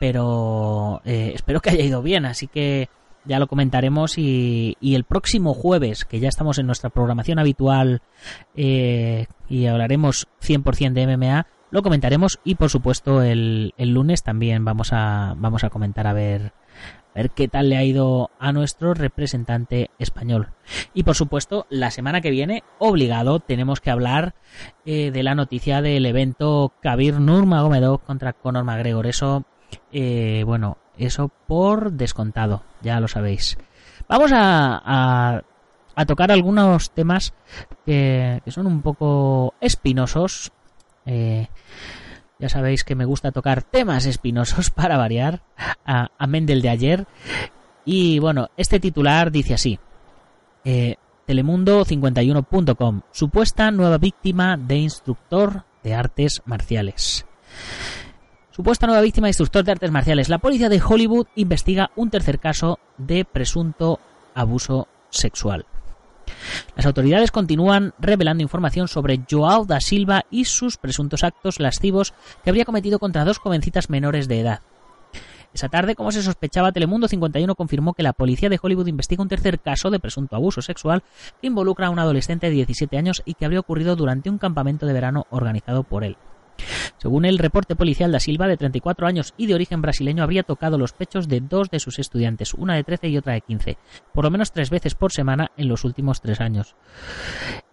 pero 0.00 1.02
eh, 1.04 1.32
espero 1.34 1.60
que 1.60 1.68
haya 1.68 1.84
ido 1.84 2.02
bien, 2.02 2.24
así 2.24 2.46
que 2.46 2.88
ya 3.26 3.38
lo 3.38 3.46
comentaremos 3.46 4.16
y, 4.16 4.76
el 4.80 5.04
próximo 5.04 5.52
jueves, 5.52 6.06
que 6.06 6.20
ya 6.20 6.28
estamos 6.28 6.58
en 6.58 6.66
nuestra 6.66 6.88
programación 6.88 7.38
habitual 7.38 8.00
eh, 8.56 9.26
y 9.46 9.66
hablaremos 9.66 10.26
100% 10.42 10.94
de 10.94 11.06
MMA, 11.06 11.46
lo 11.70 11.82
comentaremos 11.82 12.40
y 12.44 12.54
por 12.54 12.70
supuesto 12.70 13.22
el, 13.22 13.74
el, 13.76 13.90
lunes 13.90 14.22
también 14.22 14.64
vamos 14.64 14.94
a, 14.94 15.34
vamos 15.36 15.64
a 15.64 15.70
comentar 15.70 16.06
a 16.06 16.14
ver 16.14 16.54
a 17.14 17.18
ver 17.18 17.30
qué 17.30 17.48
tal 17.48 17.68
le 17.68 17.76
ha 17.76 17.84
ido 17.84 18.30
a 18.38 18.52
nuestro 18.52 18.94
representante 18.94 19.90
español. 19.98 20.48
Y 20.94 21.02
por 21.02 21.16
supuesto, 21.16 21.66
la 21.68 21.90
semana 21.90 22.20
que 22.20 22.30
viene, 22.30 22.62
obligado, 22.78 23.40
tenemos 23.40 23.80
que 23.80 23.90
hablar 23.90 24.34
eh, 24.86 25.10
de 25.10 25.22
la 25.22 25.34
noticia 25.34 25.82
del 25.82 26.06
evento 26.06 26.72
Kabir 26.80 27.20
Nurmagomedov 27.20 28.00
contra 28.02 28.32
Conor 28.32 28.64
McGregor. 28.64 29.06
Eso, 29.06 29.44
eh, 29.92 30.42
bueno, 30.46 30.78
eso 30.98 31.30
por 31.46 31.92
descontado, 31.92 32.62
ya 32.82 33.00
lo 33.00 33.08
sabéis. 33.08 33.58
Vamos 34.08 34.32
a, 34.34 35.42
tocar 36.06 36.32
algunos 36.32 36.90
temas 36.90 37.34
que, 37.84 38.40
que, 38.44 38.50
son 38.50 38.66
un 38.66 38.82
poco 38.82 39.54
espinosos. 39.60 40.52
Eh, 41.06 41.48
ya 42.38 42.48
sabéis 42.48 42.84
que 42.84 42.94
me 42.94 43.04
gusta 43.04 43.32
tocar 43.32 43.62
temas 43.62 44.06
espinosos 44.06 44.70
para 44.70 44.96
variar, 44.96 45.42
a, 45.84 46.08
a 46.18 46.26
Mendel 46.26 46.62
de 46.62 46.68
ayer. 46.68 47.06
Y 47.84 48.18
bueno, 48.18 48.48
este 48.56 48.80
titular 48.80 49.30
dice 49.30 49.54
así. 49.54 49.78
Eh, 50.64 50.96
Telemundo51.com. 51.26 53.02
Supuesta 53.12 53.70
nueva 53.70 53.98
víctima 53.98 54.56
de 54.56 54.78
instructor 54.78 55.64
de 55.82 55.94
artes 55.94 56.42
marciales. 56.44 57.24
Supuesta 58.60 58.86
nueva 58.86 59.00
víctima 59.00 59.24
de 59.24 59.30
instructor 59.30 59.64
de 59.64 59.72
artes 59.72 59.90
marciales. 59.90 60.28
La 60.28 60.36
policía 60.36 60.68
de 60.68 60.82
Hollywood 60.86 61.28
investiga 61.34 61.92
un 61.96 62.10
tercer 62.10 62.38
caso 62.38 62.78
de 62.98 63.24
presunto 63.24 64.00
abuso 64.34 64.86
sexual. 65.08 65.64
Las 66.76 66.84
autoridades 66.84 67.30
continúan 67.30 67.94
revelando 67.98 68.42
información 68.42 68.86
sobre 68.86 69.22
Joao 69.30 69.64
da 69.64 69.80
Silva 69.80 70.26
y 70.30 70.44
sus 70.44 70.76
presuntos 70.76 71.24
actos 71.24 71.58
lascivos 71.58 72.12
que 72.44 72.50
habría 72.50 72.66
cometido 72.66 72.98
contra 72.98 73.24
dos 73.24 73.38
jovencitas 73.38 73.88
menores 73.88 74.28
de 74.28 74.40
edad. 74.40 74.60
Esa 75.54 75.70
tarde, 75.70 75.94
como 75.94 76.12
se 76.12 76.22
sospechaba, 76.22 76.70
Telemundo 76.70 77.08
51 77.08 77.54
confirmó 77.54 77.94
que 77.94 78.02
la 78.02 78.12
policía 78.12 78.50
de 78.50 78.58
Hollywood 78.60 78.88
investiga 78.88 79.22
un 79.22 79.30
tercer 79.30 79.58
caso 79.58 79.88
de 79.88 80.00
presunto 80.00 80.36
abuso 80.36 80.60
sexual 80.60 81.02
que 81.40 81.46
involucra 81.46 81.86
a 81.86 81.90
un 81.90 81.98
adolescente 81.98 82.50
de 82.50 82.56
17 82.56 82.98
años 82.98 83.22
y 83.24 83.32
que 83.32 83.46
habría 83.46 83.60
ocurrido 83.60 83.96
durante 83.96 84.28
un 84.28 84.36
campamento 84.36 84.84
de 84.84 84.92
verano 84.92 85.26
organizado 85.30 85.82
por 85.82 86.04
él. 86.04 86.18
Según 86.98 87.24
el 87.24 87.38
reporte 87.38 87.76
policial, 87.76 88.12
Da 88.12 88.20
Silva, 88.20 88.46
de 88.46 88.56
34 88.56 89.06
años 89.06 89.34
y 89.36 89.46
de 89.46 89.54
origen 89.54 89.82
brasileño, 89.82 90.22
habría 90.22 90.42
tocado 90.42 90.78
los 90.78 90.92
pechos 90.92 91.28
de 91.28 91.40
dos 91.40 91.70
de 91.70 91.80
sus 91.80 91.98
estudiantes, 91.98 92.54
una 92.54 92.74
de 92.74 92.84
13 92.84 93.08
y 93.08 93.18
otra 93.18 93.34
de 93.34 93.40
15, 93.40 93.78
por 94.12 94.24
lo 94.24 94.30
menos 94.30 94.52
tres 94.52 94.70
veces 94.70 94.94
por 94.94 95.12
semana 95.12 95.50
en 95.56 95.68
los 95.68 95.84
últimos 95.84 96.20
tres 96.20 96.40
años. 96.40 96.76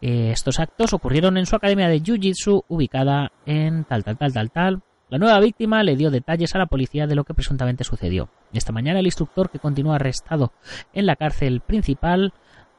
Eh, 0.01 0.31
estos 0.31 0.59
actos 0.59 0.93
ocurrieron 0.93 1.37
en 1.37 1.45
su 1.45 1.55
academia 1.55 1.87
de 1.89 2.01
Jiu-Jitsu, 2.01 2.65
ubicada 2.67 3.31
en 3.45 3.83
tal, 3.85 4.03
tal, 4.03 4.17
tal, 4.17 4.33
tal, 4.33 4.51
tal. 4.51 4.81
La 5.09 5.17
nueva 5.17 5.39
víctima 5.39 5.83
le 5.83 5.95
dio 5.95 6.11
detalles 6.11 6.53
a 6.53 6.57
la 6.57 6.65
policía 6.65 7.07
de 7.07 7.15
lo 7.15 7.23
que 7.23 7.33
presuntamente 7.33 7.85
sucedió. 7.85 8.29
Esta 8.51 8.73
mañana 8.73 8.99
el 8.99 9.05
instructor, 9.05 9.49
que 9.49 9.59
continúa 9.59 9.95
arrestado 9.95 10.51
en 10.93 11.05
la 11.05 11.15
cárcel 11.15 11.61
principal 11.61 12.33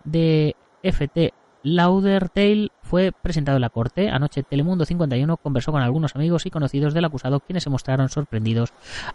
de 0.04 0.54
FT 0.82 1.32
Lauderdale 1.62 2.70
fue 2.88 3.12
presentado 3.12 3.56
en 3.56 3.62
la 3.62 3.70
corte. 3.70 4.08
Anoche 4.08 4.42
Telemundo 4.42 4.84
51 4.84 5.36
conversó 5.36 5.70
con 5.70 5.82
algunos 5.82 6.16
amigos 6.16 6.46
y 6.46 6.50
conocidos 6.50 6.94
del 6.94 7.04
acusado 7.04 7.40
quienes 7.40 7.62
se 7.62 7.70
mostraron 7.70 8.08
sorprendidos 8.08 8.72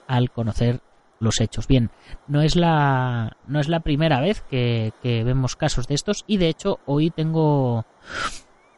al 0.07 0.31
conocer 0.31 0.79
los 1.19 1.41
hechos. 1.41 1.67
Bien, 1.67 1.89
no 2.27 2.41
es 2.41 2.55
la, 2.55 3.37
no 3.47 3.59
es 3.59 3.67
la 3.67 3.79
primera 3.79 4.21
vez 4.21 4.43
que, 4.49 4.93
vemos 5.03 5.55
casos 5.55 5.87
de 5.87 5.95
estos 5.95 6.23
y 6.27 6.37
de 6.37 6.49
hecho 6.49 6.79
hoy 6.85 7.09
tengo, 7.09 7.85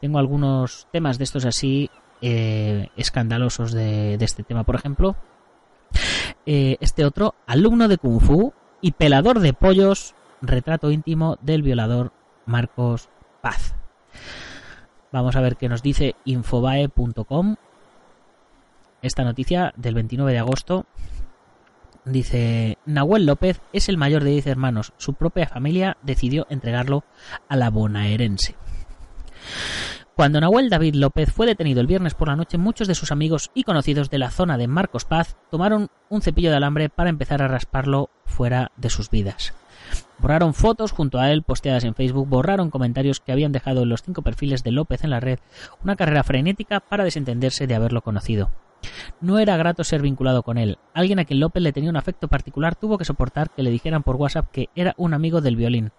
tengo 0.00 0.18
algunos 0.18 0.88
temas 0.92 1.18
de 1.18 1.24
estos 1.24 1.44
así 1.44 1.90
eh, 2.22 2.88
escandalosos 2.96 3.72
de, 3.72 4.14
este 4.14 4.42
tema. 4.42 4.64
Por 4.64 4.76
ejemplo, 4.76 5.16
eh, 6.46 6.78
este 6.80 7.04
otro, 7.04 7.34
alumno 7.46 7.88
de 7.88 7.98
Kung 7.98 8.20
Fu 8.20 8.54
y 8.80 8.92
pelador 8.92 9.40
de 9.40 9.52
pollos, 9.52 10.14
retrato 10.40 10.90
íntimo 10.90 11.38
del 11.42 11.62
violador 11.62 12.12
Marcos 12.46 13.08
Vamos 15.16 15.34
a 15.34 15.40
ver 15.40 15.56
qué 15.56 15.70
nos 15.70 15.82
dice 15.82 16.14
infobae.com. 16.26 17.56
Esta 19.00 19.24
noticia 19.24 19.72
del 19.74 19.94
29 19.94 20.30
de 20.30 20.38
agosto 20.38 20.84
dice, 22.04 22.76
Nahuel 22.84 23.24
López 23.24 23.62
es 23.72 23.88
el 23.88 23.96
mayor 23.96 24.24
de 24.24 24.32
10 24.32 24.46
hermanos. 24.48 24.92
Su 24.98 25.14
propia 25.14 25.46
familia 25.46 25.96
decidió 26.02 26.46
entregarlo 26.50 27.02
a 27.48 27.56
la 27.56 27.70
bonaerense. 27.70 28.56
Cuando 30.16 30.40
Nahuel 30.40 30.70
David 30.70 30.94
López 30.94 31.30
fue 31.30 31.44
detenido 31.44 31.82
el 31.82 31.86
viernes 31.86 32.14
por 32.14 32.28
la 32.28 32.36
noche, 32.36 32.56
muchos 32.56 32.88
de 32.88 32.94
sus 32.94 33.12
amigos 33.12 33.50
y 33.52 33.64
conocidos 33.64 34.08
de 34.08 34.16
la 34.16 34.30
zona 34.30 34.56
de 34.56 34.66
Marcos 34.66 35.04
Paz 35.04 35.36
tomaron 35.50 35.90
un 36.08 36.22
cepillo 36.22 36.48
de 36.48 36.56
alambre 36.56 36.88
para 36.88 37.10
empezar 37.10 37.42
a 37.42 37.48
rasparlo 37.48 38.08
fuera 38.24 38.72
de 38.78 38.88
sus 38.88 39.10
vidas. 39.10 39.52
Borraron 40.18 40.54
fotos 40.54 40.92
junto 40.92 41.18
a 41.18 41.30
él 41.30 41.42
posteadas 41.42 41.84
en 41.84 41.94
Facebook, 41.94 42.30
borraron 42.30 42.70
comentarios 42.70 43.20
que 43.20 43.30
habían 43.30 43.52
dejado 43.52 43.82
en 43.82 43.90
los 43.90 44.02
cinco 44.02 44.22
perfiles 44.22 44.64
de 44.64 44.70
López 44.70 45.04
en 45.04 45.10
la 45.10 45.20
red, 45.20 45.38
una 45.84 45.96
carrera 45.96 46.24
frenética 46.24 46.80
para 46.80 47.04
desentenderse 47.04 47.66
de 47.66 47.74
haberlo 47.74 48.00
conocido. 48.00 48.50
No 49.20 49.38
era 49.38 49.58
grato 49.58 49.84
ser 49.84 50.00
vinculado 50.00 50.42
con 50.42 50.56
él. 50.56 50.78
Alguien 50.94 51.18
a 51.18 51.26
quien 51.26 51.40
López 51.40 51.62
le 51.62 51.74
tenía 51.74 51.90
un 51.90 51.96
afecto 51.98 52.28
particular 52.28 52.74
tuvo 52.74 52.96
que 52.96 53.04
soportar 53.04 53.50
que 53.50 53.62
le 53.62 53.70
dijeran 53.70 54.02
por 54.02 54.16
WhatsApp 54.16 54.50
que 54.50 54.70
era 54.74 54.94
un 54.96 55.12
amigo 55.12 55.42
del 55.42 55.56
violín. 55.56 55.92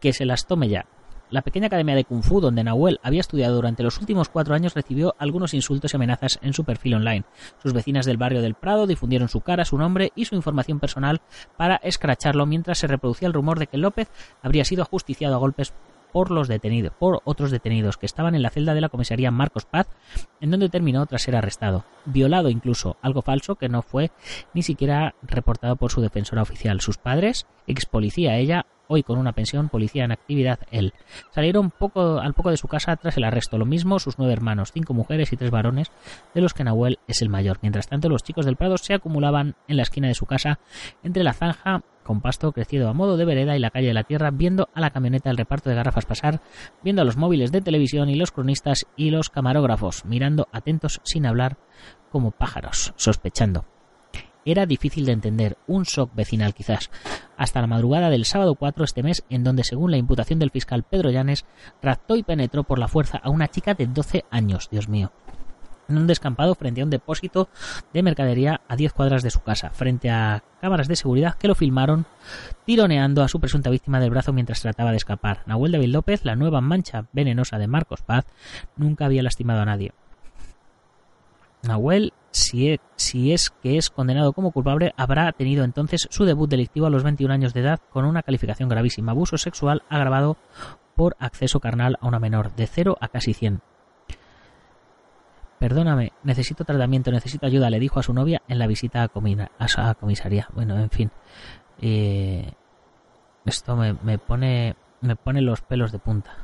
Que 0.00 0.12
se 0.12 0.24
las 0.24 0.48
tome 0.48 0.68
ya. 0.68 0.86
La 1.30 1.42
pequeña 1.42 1.68
academia 1.68 1.94
de 1.94 2.04
Kung 2.04 2.22
Fu 2.22 2.40
donde 2.40 2.64
Nahuel 2.64 2.98
había 3.04 3.20
estudiado 3.20 3.54
durante 3.54 3.84
los 3.84 4.00
últimos 4.00 4.28
cuatro 4.28 4.54
años 4.54 4.74
recibió 4.74 5.14
algunos 5.18 5.54
insultos 5.54 5.92
y 5.92 5.96
amenazas 5.96 6.40
en 6.42 6.52
su 6.52 6.64
perfil 6.64 6.94
online. 6.94 7.24
Sus 7.62 7.72
vecinas 7.72 8.04
del 8.04 8.16
barrio 8.16 8.42
del 8.42 8.54
Prado 8.54 8.88
difundieron 8.88 9.28
su 9.28 9.40
cara, 9.40 9.64
su 9.64 9.78
nombre 9.78 10.12
y 10.16 10.24
su 10.24 10.34
información 10.34 10.80
personal 10.80 11.20
para 11.56 11.76
escracharlo 11.76 12.46
mientras 12.46 12.78
se 12.78 12.88
reproducía 12.88 13.28
el 13.28 13.34
rumor 13.34 13.60
de 13.60 13.68
que 13.68 13.78
López 13.78 14.10
habría 14.42 14.64
sido 14.64 14.82
ajusticiado 14.82 15.36
a 15.36 15.38
golpes 15.38 15.72
por 16.12 16.32
los 16.32 16.48
detenidos, 16.48 16.92
por 16.98 17.20
otros 17.24 17.50
detenidos 17.50 17.96
que 17.96 18.06
estaban 18.06 18.34
en 18.34 18.42
la 18.42 18.50
celda 18.50 18.74
de 18.74 18.80
la 18.80 18.88
comisaría 18.88 19.30
Marcos 19.30 19.64
Paz, 19.64 19.88
en 20.40 20.50
donde 20.50 20.68
terminó 20.68 21.06
tras 21.06 21.22
ser 21.22 21.36
arrestado, 21.36 21.84
violado 22.04 22.48
incluso, 22.48 22.96
algo 23.02 23.22
falso 23.22 23.54
que 23.54 23.68
no 23.68 23.82
fue 23.82 24.10
ni 24.52 24.62
siquiera 24.62 25.14
reportado 25.22 25.76
por 25.76 25.92
su 25.92 26.00
defensora 26.00 26.42
oficial. 26.42 26.80
Sus 26.80 26.98
padres, 26.98 27.46
ex 27.68 27.86
policía 27.86 28.36
ella, 28.36 28.66
hoy 28.90 29.04
con 29.04 29.18
una 29.18 29.32
pensión, 29.32 29.68
policía 29.68 30.04
en 30.04 30.12
actividad 30.12 30.58
él. 30.72 30.92
Salieron 31.30 31.70
poco, 31.70 32.18
al 32.18 32.34
poco 32.34 32.50
de 32.50 32.56
su 32.56 32.66
casa 32.66 32.96
tras 32.96 33.16
el 33.16 33.24
arresto, 33.24 33.56
lo 33.56 33.64
mismo 33.64 34.00
sus 34.00 34.18
nueve 34.18 34.32
hermanos, 34.32 34.72
cinco 34.72 34.94
mujeres 34.94 35.32
y 35.32 35.36
tres 35.36 35.52
varones, 35.52 35.92
de 36.34 36.40
los 36.40 36.52
que 36.52 36.64
Nahuel 36.64 36.98
es 37.06 37.22
el 37.22 37.28
mayor. 37.28 37.58
Mientras 37.62 37.86
tanto, 37.86 38.08
los 38.08 38.24
chicos 38.24 38.44
del 38.44 38.56
Prado 38.56 38.76
se 38.78 38.94
acumulaban 38.94 39.54
en 39.68 39.76
la 39.76 39.84
esquina 39.84 40.08
de 40.08 40.14
su 40.14 40.26
casa, 40.26 40.58
entre 41.04 41.22
la 41.22 41.32
zanja 41.32 41.82
con 42.02 42.20
pasto 42.20 42.50
crecido 42.50 42.88
a 42.88 42.92
modo 42.92 43.16
de 43.16 43.24
vereda 43.24 43.56
y 43.56 43.60
la 43.60 43.70
calle 43.70 43.86
de 43.86 43.94
la 43.94 44.02
tierra, 44.02 44.32
viendo 44.32 44.68
a 44.74 44.80
la 44.80 44.90
camioneta 44.90 45.30
del 45.30 45.36
reparto 45.36 45.70
de 45.70 45.76
garrafas 45.76 46.06
pasar, 46.06 46.40
viendo 46.82 47.02
a 47.02 47.04
los 47.04 47.16
móviles 47.16 47.52
de 47.52 47.60
televisión 47.60 48.08
y 48.08 48.16
los 48.16 48.32
cronistas 48.32 48.86
y 48.96 49.10
los 49.10 49.30
camarógrafos, 49.30 50.04
mirando 50.04 50.48
atentos 50.50 51.00
sin 51.04 51.26
hablar 51.26 51.58
como 52.10 52.32
pájaros, 52.32 52.92
sospechando. 52.96 53.64
Era 54.44 54.66
difícil 54.66 55.06
de 55.06 55.12
entender, 55.12 55.58
un 55.66 55.84
shock 55.84 56.14
vecinal 56.14 56.54
quizás, 56.54 56.90
hasta 57.36 57.60
la 57.60 57.66
madrugada 57.66 58.10
del 58.10 58.24
sábado 58.24 58.54
4 58.54 58.84
este 58.84 59.02
mes, 59.02 59.24
en 59.28 59.44
donde, 59.44 59.64
según 59.64 59.90
la 59.90 59.96
imputación 59.96 60.38
del 60.38 60.50
fiscal 60.50 60.82
Pedro 60.82 61.10
Llanes, 61.10 61.44
raptó 61.82 62.16
y 62.16 62.22
penetró 62.22 62.64
por 62.64 62.78
la 62.78 62.88
fuerza 62.88 63.18
a 63.18 63.30
una 63.30 63.48
chica 63.48 63.74
de 63.74 63.86
12 63.86 64.24
años, 64.30 64.68
Dios 64.70 64.88
mío 64.88 65.12
en 65.90 65.98
un 65.98 66.06
descampado 66.06 66.54
frente 66.54 66.80
a 66.80 66.84
un 66.84 66.90
depósito 66.90 67.48
de 67.92 68.02
mercadería 68.02 68.62
a 68.68 68.76
10 68.76 68.92
cuadras 68.92 69.22
de 69.22 69.30
su 69.30 69.40
casa, 69.40 69.70
frente 69.70 70.08
a 70.08 70.42
cámaras 70.60 70.88
de 70.88 70.96
seguridad 70.96 71.34
que 71.34 71.48
lo 71.48 71.54
filmaron 71.54 72.06
tironeando 72.64 73.22
a 73.22 73.28
su 73.28 73.40
presunta 73.40 73.70
víctima 73.70 74.00
del 74.00 74.10
brazo 74.10 74.32
mientras 74.32 74.62
trataba 74.62 74.92
de 74.92 74.96
escapar. 74.96 75.42
Nahuel 75.46 75.72
David 75.72 75.88
López, 75.88 76.24
la 76.24 76.36
nueva 76.36 76.60
mancha 76.60 77.06
venenosa 77.12 77.58
de 77.58 77.66
Marcos 77.66 78.02
Paz, 78.02 78.24
nunca 78.76 79.06
había 79.06 79.22
lastimado 79.22 79.60
a 79.60 79.66
nadie. 79.66 79.92
Nahuel, 81.62 82.14
si 82.30 82.70
es, 82.70 82.80
si 82.96 83.32
es, 83.32 83.50
que 83.50 83.76
es 83.76 83.90
condenado 83.90 84.32
como 84.32 84.52
culpable, 84.52 84.92
habrá 84.96 85.30
tenido 85.32 85.64
entonces 85.64 86.08
su 86.10 86.24
debut 86.24 86.48
delictivo 86.48 86.86
a 86.86 86.90
los 86.90 87.02
21 87.02 87.32
años 87.32 87.54
de 87.54 87.60
edad 87.60 87.80
con 87.90 88.04
una 88.04 88.22
calificación 88.22 88.68
gravísima, 88.68 89.12
abuso 89.12 89.36
sexual 89.36 89.82
agravado 89.88 90.36
por 90.94 91.16
acceso 91.18 91.60
carnal 91.60 91.96
a 92.00 92.06
una 92.06 92.18
menor, 92.18 92.54
de 92.54 92.66
0 92.66 92.96
a 93.00 93.08
casi 93.08 93.34
100. 93.34 93.60
Perdóname, 95.58 96.12
necesito 96.22 96.64
tratamiento, 96.64 97.10
necesito 97.10 97.46
ayuda, 97.46 97.68
le 97.68 97.78
dijo 97.78 98.00
a 98.00 98.02
su 98.02 98.14
novia 98.14 98.42
en 98.48 98.58
la 98.58 98.66
visita 98.66 99.02
a, 99.02 99.04
a 99.04 99.94
comisaría. 99.94 100.48
Bueno, 100.54 100.78
en 100.78 100.90
fin. 100.90 101.10
Eh, 101.82 102.52
esto 103.44 103.76
me, 103.76 103.94
me, 104.02 104.18
pone, 104.18 104.76
me 105.02 105.16
pone 105.16 105.42
los 105.42 105.60
pelos 105.60 105.92
de 105.92 105.98
punta. 105.98 106.34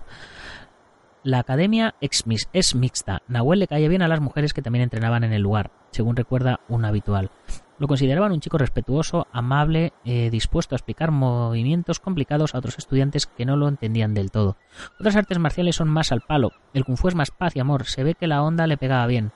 La 1.27 1.41
academia 1.41 1.97
es 2.01 2.77
mixta. 2.77 3.21
Nahuel 3.27 3.59
le 3.59 3.67
caía 3.67 3.89
bien 3.89 4.03
a 4.03 4.07
las 4.07 4.21
mujeres 4.21 4.55
que 4.55 4.63
también 4.63 4.85
entrenaban 4.85 5.25
en 5.25 5.33
el 5.33 5.43
lugar, 5.43 5.73
según 5.91 6.15
recuerda 6.15 6.61
un 6.69 6.85
habitual. 6.85 7.33
Lo 7.81 7.89
consideraban 7.89 8.31
un 8.31 8.39
chico 8.39 8.59
respetuoso, 8.59 9.27
amable, 9.33 9.93
eh, 10.05 10.31
dispuesto 10.31 10.77
a 10.77 10.79
explicar 10.79 11.11
movimientos 11.11 11.99
complicados 11.99 12.55
a 12.55 12.59
otros 12.59 12.79
estudiantes 12.79 13.27
que 13.27 13.45
no 13.45 13.57
lo 13.57 13.67
entendían 13.67 14.15
del 14.15 14.31
todo. 14.31 14.57
Otras 15.01 15.17
artes 15.17 15.41
marciales 15.41 15.75
son 15.75 15.89
más 15.89 16.13
al 16.13 16.21
palo. 16.21 16.53
El 16.75 16.85
kung 16.85 16.97
fu 16.97 17.09
es 17.09 17.17
más 17.17 17.33
paz 17.33 17.57
y 17.57 17.59
amor. 17.59 17.87
Se 17.87 18.05
ve 18.05 18.15
que 18.15 18.29
la 18.29 18.45
onda 18.45 18.69
le 18.69 18.77
pegaba 18.77 19.05
bien, 19.09 19.33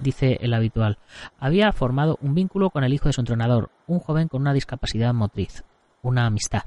dice 0.00 0.38
el 0.40 0.52
habitual. 0.54 0.98
Había 1.38 1.70
formado 1.70 2.18
un 2.20 2.34
vínculo 2.34 2.70
con 2.70 2.82
el 2.82 2.92
hijo 2.92 3.08
de 3.08 3.12
su 3.12 3.20
entrenador, 3.20 3.70
un 3.86 4.00
joven 4.00 4.26
con 4.26 4.40
una 4.40 4.54
discapacidad 4.54 5.14
motriz, 5.14 5.62
una 6.02 6.26
amistad. 6.26 6.64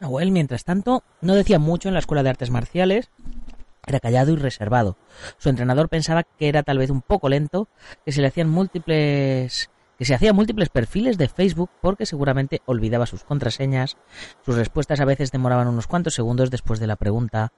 Nahuel, 0.00 0.30
mientras 0.30 0.64
tanto, 0.64 1.02
no 1.20 1.34
decía 1.34 1.58
mucho 1.58 1.88
en 1.88 1.94
la 1.94 2.00
escuela 2.00 2.22
de 2.22 2.30
artes 2.30 2.50
marciales, 2.50 3.10
era 3.86 4.00
callado 4.00 4.32
y 4.32 4.36
reservado. 4.36 4.96
Su 5.38 5.48
entrenador 5.48 5.88
pensaba 5.88 6.24
que 6.24 6.48
era 6.48 6.62
tal 6.62 6.78
vez 6.78 6.90
un 6.90 7.02
poco 7.02 7.28
lento, 7.28 7.68
que 8.04 8.12
se 8.12 8.20
le 8.20 8.28
hacían 8.28 8.48
múltiples 8.48 9.70
que 9.98 10.04
se 10.04 10.14
hacía 10.14 10.32
múltiples 10.32 10.70
perfiles 10.70 11.18
de 11.18 11.28
Facebook 11.28 11.70
porque 11.80 12.06
seguramente 12.06 12.62
olvidaba 12.66 13.06
sus 13.06 13.22
contraseñas, 13.22 13.96
sus 14.44 14.56
respuestas 14.56 15.00
a 15.00 15.04
veces 15.04 15.30
demoraban 15.30 15.68
unos 15.68 15.86
cuantos 15.86 16.14
segundos 16.14 16.50
después 16.50 16.80
de 16.80 16.88
la 16.88 16.96
pregunta. 16.96 17.52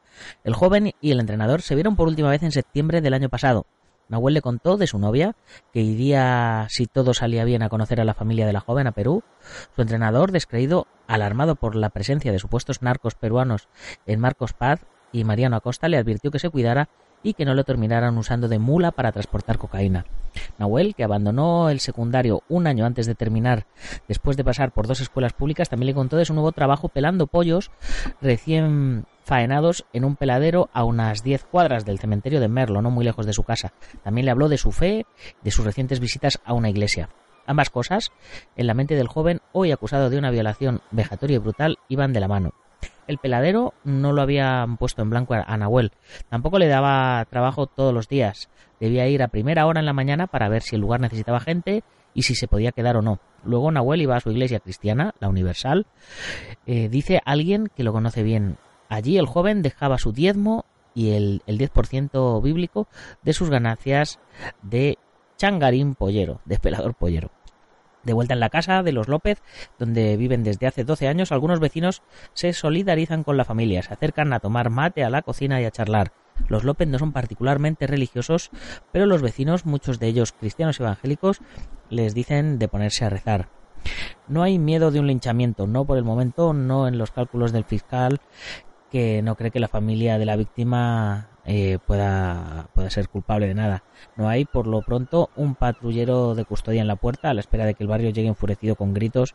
El 0.44 0.54
joven 0.54 0.92
y 1.00 1.10
el 1.12 1.20
entrenador 1.20 1.62
se 1.62 1.74
vieron 1.74 1.96
por 1.96 2.08
última 2.08 2.30
vez 2.30 2.42
en 2.42 2.52
septiembre 2.52 3.00
del 3.00 3.14
año 3.14 3.30
pasado. 3.30 3.66
Nahuel 4.08 4.34
le 4.34 4.42
contó 4.42 4.76
de 4.76 4.86
su 4.86 4.98
novia, 4.98 5.34
que 5.72 5.80
iría, 5.80 6.66
si 6.70 6.86
todo 6.86 7.14
salía 7.14 7.44
bien, 7.44 7.62
a 7.62 7.68
conocer 7.68 8.00
a 8.00 8.04
la 8.04 8.14
familia 8.14 8.46
de 8.46 8.52
la 8.52 8.60
joven 8.60 8.86
a 8.86 8.92
Perú. 8.92 9.22
Su 9.74 9.82
entrenador, 9.82 10.32
descreído, 10.32 10.86
alarmado 11.06 11.56
por 11.56 11.74
la 11.74 11.90
presencia 11.90 12.32
de 12.32 12.38
supuestos 12.38 12.82
narcos 12.82 13.14
peruanos 13.14 13.68
en 14.06 14.20
Marcos 14.20 14.52
Paz 14.52 14.80
y 15.12 15.24
Mariano 15.24 15.56
Acosta, 15.56 15.88
le 15.88 15.96
advirtió 15.96 16.30
que 16.30 16.38
se 16.38 16.50
cuidara 16.50 16.88
y 17.22 17.34
que 17.34 17.44
no 17.44 17.54
lo 17.54 17.64
terminaran 17.64 18.16
usando 18.18 18.46
de 18.48 18.58
mula 18.58 18.92
para 18.92 19.10
transportar 19.10 19.58
cocaína. 19.58 20.04
Nahuel, 20.58 20.94
que 20.94 21.02
abandonó 21.02 21.70
el 21.70 21.80
secundario 21.80 22.42
un 22.48 22.66
año 22.66 22.84
antes 22.84 23.06
de 23.06 23.14
terminar, 23.14 23.66
después 24.06 24.36
de 24.36 24.44
pasar 24.44 24.70
por 24.70 24.86
dos 24.86 25.00
escuelas 25.00 25.32
públicas, 25.32 25.68
también 25.68 25.88
le 25.88 25.94
contó 25.94 26.16
de 26.16 26.24
su 26.24 26.34
nuevo 26.34 26.52
trabajo 26.52 26.88
pelando 26.88 27.26
pollos 27.26 27.70
recién 28.20 29.06
faenados 29.26 29.84
en 29.92 30.04
un 30.04 30.14
peladero 30.14 30.70
a 30.72 30.84
unas 30.84 31.24
10 31.24 31.46
cuadras 31.46 31.84
del 31.84 31.98
cementerio 31.98 32.38
de 32.38 32.46
Merlo, 32.46 32.80
no 32.80 32.92
muy 32.92 33.04
lejos 33.04 33.26
de 33.26 33.32
su 33.32 33.42
casa. 33.42 33.72
También 34.04 34.24
le 34.24 34.30
habló 34.30 34.48
de 34.48 34.56
su 34.56 34.70
fe, 34.70 35.04
de 35.42 35.50
sus 35.50 35.64
recientes 35.64 35.98
visitas 35.98 36.40
a 36.44 36.54
una 36.54 36.70
iglesia. 36.70 37.10
Ambas 37.44 37.70
cosas, 37.70 38.12
en 38.54 38.68
la 38.68 38.74
mente 38.74 38.94
del 38.94 39.08
joven, 39.08 39.40
hoy 39.50 39.72
acusado 39.72 40.10
de 40.10 40.18
una 40.18 40.30
violación 40.30 40.80
vejatoria 40.92 41.36
y 41.36 41.38
brutal, 41.40 41.78
iban 41.88 42.12
de 42.12 42.20
la 42.20 42.28
mano. 42.28 42.52
El 43.08 43.18
peladero 43.18 43.74
no 43.82 44.12
lo 44.12 44.22
habían 44.22 44.76
puesto 44.76 45.02
en 45.02 45.10
blanco 45.10 45.34
a 45.34 45.56
Nahuel. 45.56 45.90
Tampoco 46.28 46.60
le 46.60 46.68
daba 46.68 47.24
trabajo 47.28 47.66
todos 47.66 47.92
los 47.92 48.08
días. 48.08 48.48
Debía 48.78 49.08
ir 49.08 49.24
a 49.24 49.28
primera 49.28 49.66
hora 49.66 49.80
en 49.80 49.86
la 49.86 49.92
mañana 49.92 50.28
para 50.28 50.48
ver 50.48 50.62
si 50.62 50.76
el 50.76 50.82
lugar 50.82 51.00
necesitaba 51.00 51.40
gente 51.40 51.82
y 52.14 52.22
si 52.22 52.36
se 52.36 52.46
podía 52.46 52.70
quedar 52.70 52.96
o 52.96 53.02
no. 53.02 53.18
Luego 53.44 53.72
Nahuel 53.72 54.02
iba 54.02 54.16
a 54.16 54.20
su 54.20 54.30
iglesia 54.30 54.60
cristiana, 54.60 55.14
la 55.18 55.28
Universal. 55.28 55.86
Eh, 56.66 56.88
dice 56.88 57.20
alguien 57.24 57.68
que 57.74 57.82
lo 57.82 57.92
conoce 57.92 58.22
bien. 58.22 58.56
Allí 58.88 59.18
el 59.18 59.26
joven 59.26 59.62
dejaba 59.62 59.98
su 59.98 60.12
diezmo 60.12 60.64
y 60.94 61.10
el, 61.10 61.42
el 61.46 61.58
10% 61.58 62.42
bíblico 62.42 62.88
de 63.22 63.32
sus 63.32 63.50
ganancias 63.50 64.18
de 64.62 64.98
changarín 65.36 65.94
pollero, 65.94 66.40
de 66.44 66.58
pelador 66.58 66.94
pollero. 66.94 67.30
De 68.06 68.12
vuelta 68.12 68.34
en 68.34 68.40
la 68.40 68.50
casa 68.50 68.84
de 68.84 68.92
los 68.92 69.08
López, 69.08 69.42
donde 69.80 70.16
viven 70.16 70.44
desde 70.44 70.68
hace 70.68 70.84
12 70.84 71.08
años, 71.08 71.32
algunos 71.32 71.58
vecinos 71.58 72.02
se 72.34 72.52
solidarizan 72.52 73.24
con 73.24 73.36
la 73.36 73.44
familia, 73.44 73.82
se 73.82 73.92
acercan 73.92 74.32
a 74.32 74.38
tomar 74.38 74.70
mate 74.70 75.02
a 75.02 75.10
la 75.10 75.22
cocina 75.22 75.60
y 75.60 75.64
a 75.64 75.72
charlar. 75.72 76.12
Los 76.48 76.62
López 76.62 76.86
no 76.86 76.98
son 76.98 77.12
particularmente 77.12 77.86
religiosos, 77.86 78.50
pero 78.92 79.06
los 79.06 79.22
vecinos, 79.22 79.66
muchos 79.66 79.98
de 79.98 80.06
ellos 80.06 80.32
cristianos 80.32 80.78
evangélicos, 80.78 81.40
les 81.90 82.14
dicen 82.14 82.60
de 82.60 82.68
ponerse 82.68 83.04
a 83.04 83.10
rezar. 83.10 83.48
No 84.28 84.42
hay 84.42 84.58
miedo 84.58 84.90
de 84.90 85.00
un 85.00 85.06
linchamiento, 85.06 85.66
no 85.66 85.84
por 85.84 85.98
el 85.98 86.04
momento, 86.04 86.52
no 86.52 86.88
en 86.88 86.98
los 86.98 87.10
cálculos 87.10 87.52
del 87.52 87.64
fiscal, 87.64 88.20
que 88.90 89.22
no 89.22 89.34
cree 89.34 89.50
que 89.50 89.60
la 89.60 89.68
familia 89.68 90.18
de 90.18 90.26
la 90.26 90.36
víctima 90.36 91.28
eh, 91.44 91.78
pueda, 91.86 92.68
pueda 92.74 92.90
ser 92.90 93.08
culpable 93.08 93.46
de 93.46 93.54
nada. 93.54 93.84
No 94.16 94.28
hay, 94.28 94.44
por 94.44 94.66
lo 94.66 94.82
pronto, 94.82 95.30
un 95.36 95.54
patrullero 95.54 96.34
de 96.34 96.44
custodia 96.44 96.80
en 96.80 96.88
la 96.88 96.96
puerta 96.96 97.30
a 97.30 97.34
la 97.34 97.40
espera 97.40 97.66
de 97.66 97.74
que 97.74 97.84
el 97.84 97.88
barrio 97.88 98.10
llegue 98.10 98.28
enfurecido 98.28 98.76
con 98.76 98.94
gritos 98.94 99.34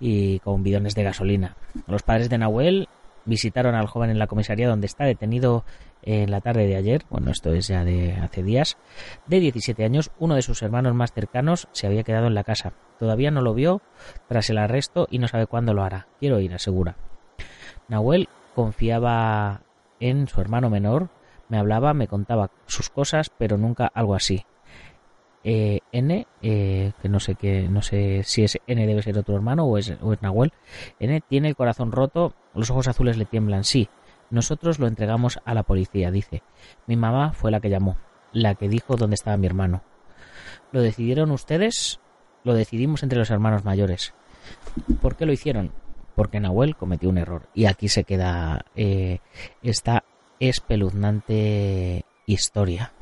y 0.00 0.38
con 0.40 0.62
bidones 0.62 0.94
de 0.94 1.04
gasolina. 1.04 1.56
Los 1.86 2.02
padres 2.02 2.28
de 2.28 2.38
Nahuel 2.38 2.88
visitaron 3.24 3.74
al 3.74 3.86
joven 3.86 4.10
en 4.10 4.18
la 4.18 4.26
comisaría 4.26 4.68
donde 4.68 4.86
está 4.86 5.04
detenido 5.04 5.64
en 6.02 6.30
la 6.30 6.40
tarde 6.40 6.66
de 6.66 6.76
ayer, 6.76 7.04
bueno, 7.10 7.30
esto 7.30 7.52
es 7.52 7.68
ya 7.68 7.84
de 7.84 8.14
hace 8.14 8.42
días, 8.42 8.78
de 9.26 9.40
17 9.40 9.84
años, 9.84 10.10
uno 10.18 10.34
de 10.34 10.42
sus 10.42 10.62
hermanos 10.62 10.94
más 10.94 11.12
cercanos 11.12 11.68
se 11.72 11.86
había 11.86 12.04
quedado 12.04 12.26
en 12.26 12.34
la 12.34 12.44
casa. 12.44 12.72
Todavía 12.98 13.30
no 13.30 13.42
lo 13.42 13.52
vio 13.52 13.82
tras 14.28 14.48
el 14.48 14.58
arresto 14.58 15.06
y 15.10 15.18
no 15.18 15.28
sabe 15.28 15.46
cuándo 15.46 15.74
lo 15.74 15.82
hará. 15.82 16.06
Quiero 16.18 16.40
ir, 16.40 16.54
asegura. 16.54 16.96
Nahuel 17.88 18.28
confiaba 18.58 19.60
en 20.00 20.26
su 20.26 20.40
hermano 20.40 20.68
menor, 20.68 21.10
me 21.48 21.58
hablaba, 21.58 21.94
me 21.94 22.08
contaba 22.08 22.50
sus 22.66 22.90
cosas, 22.90 23.30
pero 23.30 23.56
nunca 23.56 23.86
algo 23.94 24.16
así. 24.16 24.46
Eh, 25.44 25.78
N, 25.92 26.26
eh, 26.42 26.90
que 27.00 27.08
no 27.08 27.20
sé 27.20 27.36
qué, 27.36 27.68
no 27.68 27.82
sé 27.82 28.24
si 28.24 28.42
es 28.42 28.58
N 28.66 28.84
debe 28.84 29.00
ser 29.02 29.16
otro 29.16 29.36
hermano 29.36 29.62
o 29.64 29.78
es, 29.78 29.96
o 30.02 30.12
es 30.12 30.20
Nahuel. 30.22 30.52
N 30.98 31.20
tiene 31.20 31.46
el 31.46 31.54
corazón 31.54 31.92
roto, 31.92 32.34
los 32.52 32.68
ojos 32.70 32.88
azules 32.88 33.16
le 33.16 33.26
tiemblan. 33.26 33.62
Sí, 33.62 33.88
nosotros 34.28 34.80
lo 34.80 34.88
entregamos 34.88 35.38
a 35.44 35.54
la 35.54 35.62
policía, 35.62 36.10
dice. 36.10 36.42
Mi 36.88 36.96
mamá 36.96 37.34
fue 37.34 37.52
la 37.52 37.60
que 37.60 37.70
llamó, 37.70 37.96
la 38.32 38.56
que 38.56 38.68
dijo 38.68 38.96
dónde 38.96 39.14
estaba 39.14 39.36
mi 39.36 39.46
hermano. 39.46 39.84
¿Lo 40.72 40.82
decidieron 40.82 41.30
ustedes? 41.30 42.00
Lo 42.42 42.54
decidimos 42.54 43.04
entre 43.04 43.20
los 43.20 43.30
hermanos 43.30 43.64
mayores. 43.64 44.14
¿Por 45.00 45.14
qué 45.14 45.26
lo 45.26 45.32
hicieron? 45.32 45.70
Porque 46.18 46.40
Nahuel 46.40 46.74
cometió 46.74 47.08
un 47.08 47.18
error. 47.18 47.48
Y 47.54 47.66
aquí 47.66 47.88
se 47.88 48.02
queda 48.02 48.64
eh, 48.74 49.20
esta 49.62 50.02
espeluznante 50.40 52.04
historia. 52.26 52.92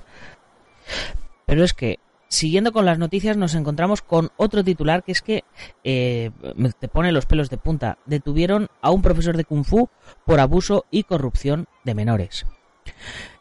Pero 1.46 1.64
es 1.64 1.72
que, 1.72 1.98
siguiendo 2.28 2.72
con 2.72 2.84
las 2.84 2.98
noticias, 2.98 3.38
nos 3.38 3.54
encontramos 3.54 4.02
con 4.02 4.32
otro 4.36 4.62
titular 4.62 5.02
que 5.02 5.12
es 5.12 5.22
que 5.22 5.44
eh, 5.82 6.30
te 6.78 6.88
pone 6.88 7.10
los 7.10 7.24
pelos 7.24 7.48
de 7.48 7.56
punta. 7.56 7.96
Detuvieron 8.04 8.68
a 8.82 8.90
un 8.90 9.00
profesor 9.00 9.38
de 9.38 9.46
Kung 9.46 9.64
Fu 9.64 9.88
por 10.26 10.38
abuso 10.38 10.84
y 10.90 11.04
corrupción 11.04 11.68
de 11.84 11.94
menores. 11.94 12.44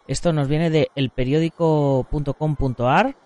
Esto 0.08 0.32
nos 0.32 0.48
viene 0.48 0.70
de 0.70 0.90
elperiódico.com.ar 0.96 3.18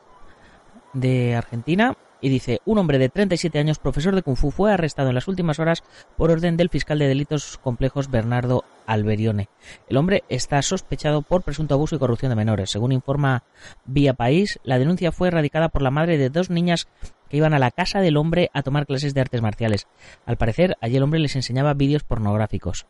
de 0.93 1.35
Argentina 1.35 1.95
y 2.21 2.29
dice, 2.29 2.61
un 2.65 2.77
hombre 2.77 2.97
de 2.97 3.09
37 3.09 3.59
años, 3.59 3.79
profesor 3.79 4.15
de 4.15 4.21
Kung 4.21 4.35
Fu, 4.35 4.51
fue 4.51 4.73
arrestado 4.73 5.09
en 5.09 5.15
las 5.15 5.27
últimas 5.27 5.59
horas 5.59 5.83
por 6.17 6.31
orden 6.31 6.57
del 6.57 6.69
fiscal 6.69 6.99
de 6.99 7.07
delitos 7.07 7.57
complejos 7.57 8.09
Bernardo 8.09 8.65
Alberione. 8.85 9.49
El 9.87 9.97
hombre 9.97 10.23
está 10.29 10.61
sospechado 10.61 11.21
por 11.21 11.43
presunto 11.43 11.75
abuso 11.75 11.95
y 11.95 11.99
corrupción 11.99 12.29
de 12.29 12.35
menores. 12.35 12.71
Según 12.71 12.91
informa 12.91 13.43
Vía 13.85 14.13
País, 14.13 14.59
la 14.63 14.79
denuncia 14.79 15.11
fue 15.11 15.27
erradicada 15.27 15.69
por 15.69 15.81
la 15.81 15.91
madre 15.91 16.17
de 16.17 16.29
dos 16.29 16.49
niñas 16.49 16.87
que 17.29 17.37
iban 17.37 17.53
a 17.53 17.59
la 17.59 17.71
casa 17.71 18.01
del 18.01 18.17
hombre 18.17 18.49
a 18.53 18.63
tomar 18.63 18.87
clases 18.87 19.13
de 19.13 19.21
artes 19.21 19.41
marciales. 19.41 19.87
Al 20.25 20.37
parecer, 20.37 20.75
allí 20.81 20.97
el 20.97 21.03
hombre 21.03 21.19
les 21.19 21.35
enseñaba 21.35 21.75
vídeos 21.75 22.03
pornográficos. 22.03 22.87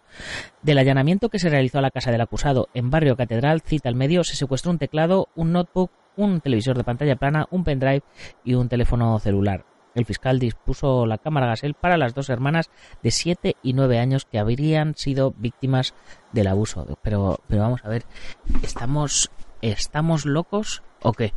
Del 0.63 0.77
allanamiento 0.77 1.29
que 1.29 1.39
se 1.39 1.49
realizó 1.49 1.79
a 1.79 1.81
la 1.81 1.91
casa 1.91 2.11
del 2.11 2.21
acusado 2.21 2.69
en 2.73 2.89
Barrio 2.89 3.17
Catedral, 3.17 3.61
cita 3.61 3.89
al 3.89 3.95
medio, 3.95 4.23
se 4.23 4.35
secuestró 4.35 4.71
un 4.71 4.79
teclado, 4.79 5.27
un 5.35 5.51
notebook, 5.51 5.91
un 6.19 6.41
televisor 6.41 6.77
de 6.77 6.83
pantalla 6.83 7.15
plana, 7.15 7.47
un 7.49 7.63
pendrive 7.63 8.03
y 8.43 8.53
un 8.53 8.69
teléfono 8.69 9.17
celular. 9.19 9.65
El 9.95 10.05
fiscal 10.05 10.37
dispuso 10.37 11.05
la 11.05 11.17
cámara 11.17 11.47
Gasel 11.47 11.73
para 11.73 11.97
las 11.97 12.13
dos 12.13 12.29
hermanas 12.29 12.69
de 13.01 13.11
7 13.11 13.55
y 13.63 13.73
9 13.73 13.99
años 13.99 14.25
que 14.25 14.37
habrían 14.37 14.95
sido 14.95 15.33
víctimas 15.37 15.93
del 16.31 16.47
abuso. 16.47 16.85
Pero, 17.01 17.39
pero 17.47 17.61
vamos 17.61 17.81
a 17.83 17.89
ver, 17.89 18.05
¿estamos, 18.61 19.31
estamos 19.61 20.25
locos 20.25 20.83
o 21.01 21.13
qué? 21.13 21.33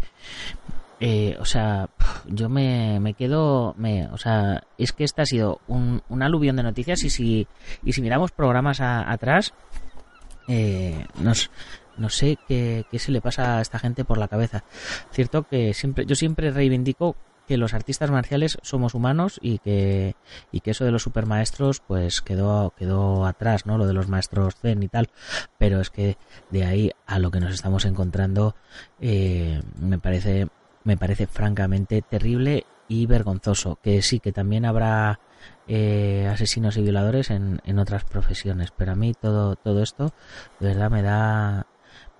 Eh, 1.00 1.36
o 1.40 1.44
sea, 1.44 1.88
yo 2.26 2.48
me, 2.48 3.00
me 3.00 3.14
quedo, 3.14 3.74
o 4.12 4.18
sea, 4.18 4.62
es 4.78 4.92
que 4.92 5.02
este 5.04 5.22
ha 5.22 5.26
sido 5.26 5.60
un, 5.66 6.02
un 6.08 6.22
aluvión 6.22 6.54
de 6.56 6.62
noticias 6.62 7.02
y 7.02 7.10
si, 7.10 7.48
y 7.82 7.92
si 7.92 8.02
miramos 8.02 8.30
programas 8.30 8.80
atrás, 8.80 9.54
eh, 10.48 11.06
nos, 11.18 11.50
no 12.02 12.10
sé 12.10 12.36
qué, 12.46 12.84
qué, 12.90 12.98
se 12.98 13.12
le 13.12 13.22
pasa 13.22 13.58
a 13.58 13.62
esta 13.62 13.78
gente 13.78 14.04
por 14.04 14.18
la 14.18 14.28
cabeza. 14.28 14.64
Cierto 15.12 15.44
que 15.44 15.72
siempre, 15.72 16.04
yo 16.04 16.14
siempre 16.14 16.50
reivindico 16.50 17.16
que 17.46 17.56
los 17.56 17.74
artistas 17.74 18.10
marciales 18.10 18.58
somos 18.62 18.94
humanos 18.94 19.38
y 19.42 19.58
que, 19.58 20.14
y 20.50 20.60
que 20.60 20.72
eso 20.72 20.84
de 20.84 20.90
los 20.90 21.02
supermaestros 21.02 21.80
pues 21.80 22.20
quedó, 22.20 22.72
quedó 22.76 23.26
atrás, 23.26 23.66
¿no? 23.66 23.78
Lo 23.78 23.86
de 23.86 23.92
los 23.92 24.08
maestros 24.08 24.56
zen 24.56 24.82
y 24.82 24.88
tal. 24.88 25.10
Pero 25.58 25.80
es 25.80 25.90
que 25.90 26.16
de 26.50 26.64
ahí 26.64 26.90
a 27.06 27.18
lo 27.18 27.30
que 27.30 27.40
nos 27.40 27.52
estamos 27.52 27.84
encontrando 27.84 28.54
eh, 29.00 29.60
me 29.78 29.98
parece, 29.98 30.48
me 30.84 30.96
parece 30.96 31.26
francamente 31.26 32.02
terrible 32.02 32.66
y 32.88 33.06
vergonzoso. 33.06 33.78
Que 33.82 34.02
sí, 34.02 34.20
que 34.20 34.32
también 34.32 34.64
habrá 34.64 35.20
eh, 35.66 36.28
asesinos 36.32 36.76
y 36.76 36.82
violadores 36.82 37.30
en, 37.30 37.60
en 37.64 37.78
otras 37.78 38.04
profesiones. 38.04 38.70
Pero 38.76 38.92
a 38.92 38.96
mí 38.96 39.14
todo, 39.14 39.56
todo 39.56 39.82
esto 39.82 40.12
de 40.60 40.68
verdad 40.68 40.90
me 40.90 41.02
da, 41.02 41.66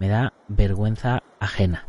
me 0.03 0.09
da 0.09 0.33
vergüenza 0.49 1.23
ajena. 1.39 1.87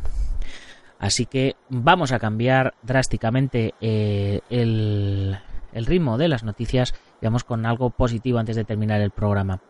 Así 1.00 1.26
que 1.26 1.56
vamos 1.68 2.12
a 2.12 2.20
cambiar 2.20 2.74
drásticamente 2.82 3.74
eh, 3.80 4.38
el, 4.50 5.36
ritmo 5.72 6.16
de 6.16 6.28
las 6.28 6.44
noticias 6.44 6.94
vamos 7.20 7.42
con 7.42 7.66
algo 7.66 7.90
positivo 7.90 8.38
antes 8.38 8.54
de 8.54 8.62
terminar 8.62 9.00
el 9.00 9.10
programa. 9.10 9.60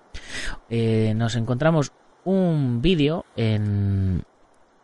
Eh, 0.68 1.14
nos 1.16 1.36
encontramos 1.36 1.92
un 2.24 2.82
vídeo 2.82 3.24
en, 3.34 4.24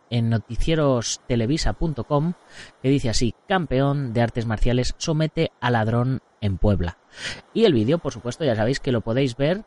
en 0.09 0.29
noticierostelevisa.com 0.31 2.33
que 2.81 2.89
dice 2.89 3.09
así, 3.09 3.35
campeón 3.47 4.11
de 4.13 4.23
artes 4.23 4.47
marciales 4.47 4.95
somete 4.97 5.51
a 5.61 5.69
ladrón 5.69 6.23
en 6.41 6.57
Puebla. 6.57 6.97
Y 7.53 7.65
el 7.65 7.73
vídeo, 7.73 7.99
por 7.99 8.11
supuesto, 8.11 8.43
ya 8.43 8.55
sabéis 8.55 8.79
que 8.79 8.91
lo 8.91 9.01
podéis 9.01 9.37
ver 9.37 9.63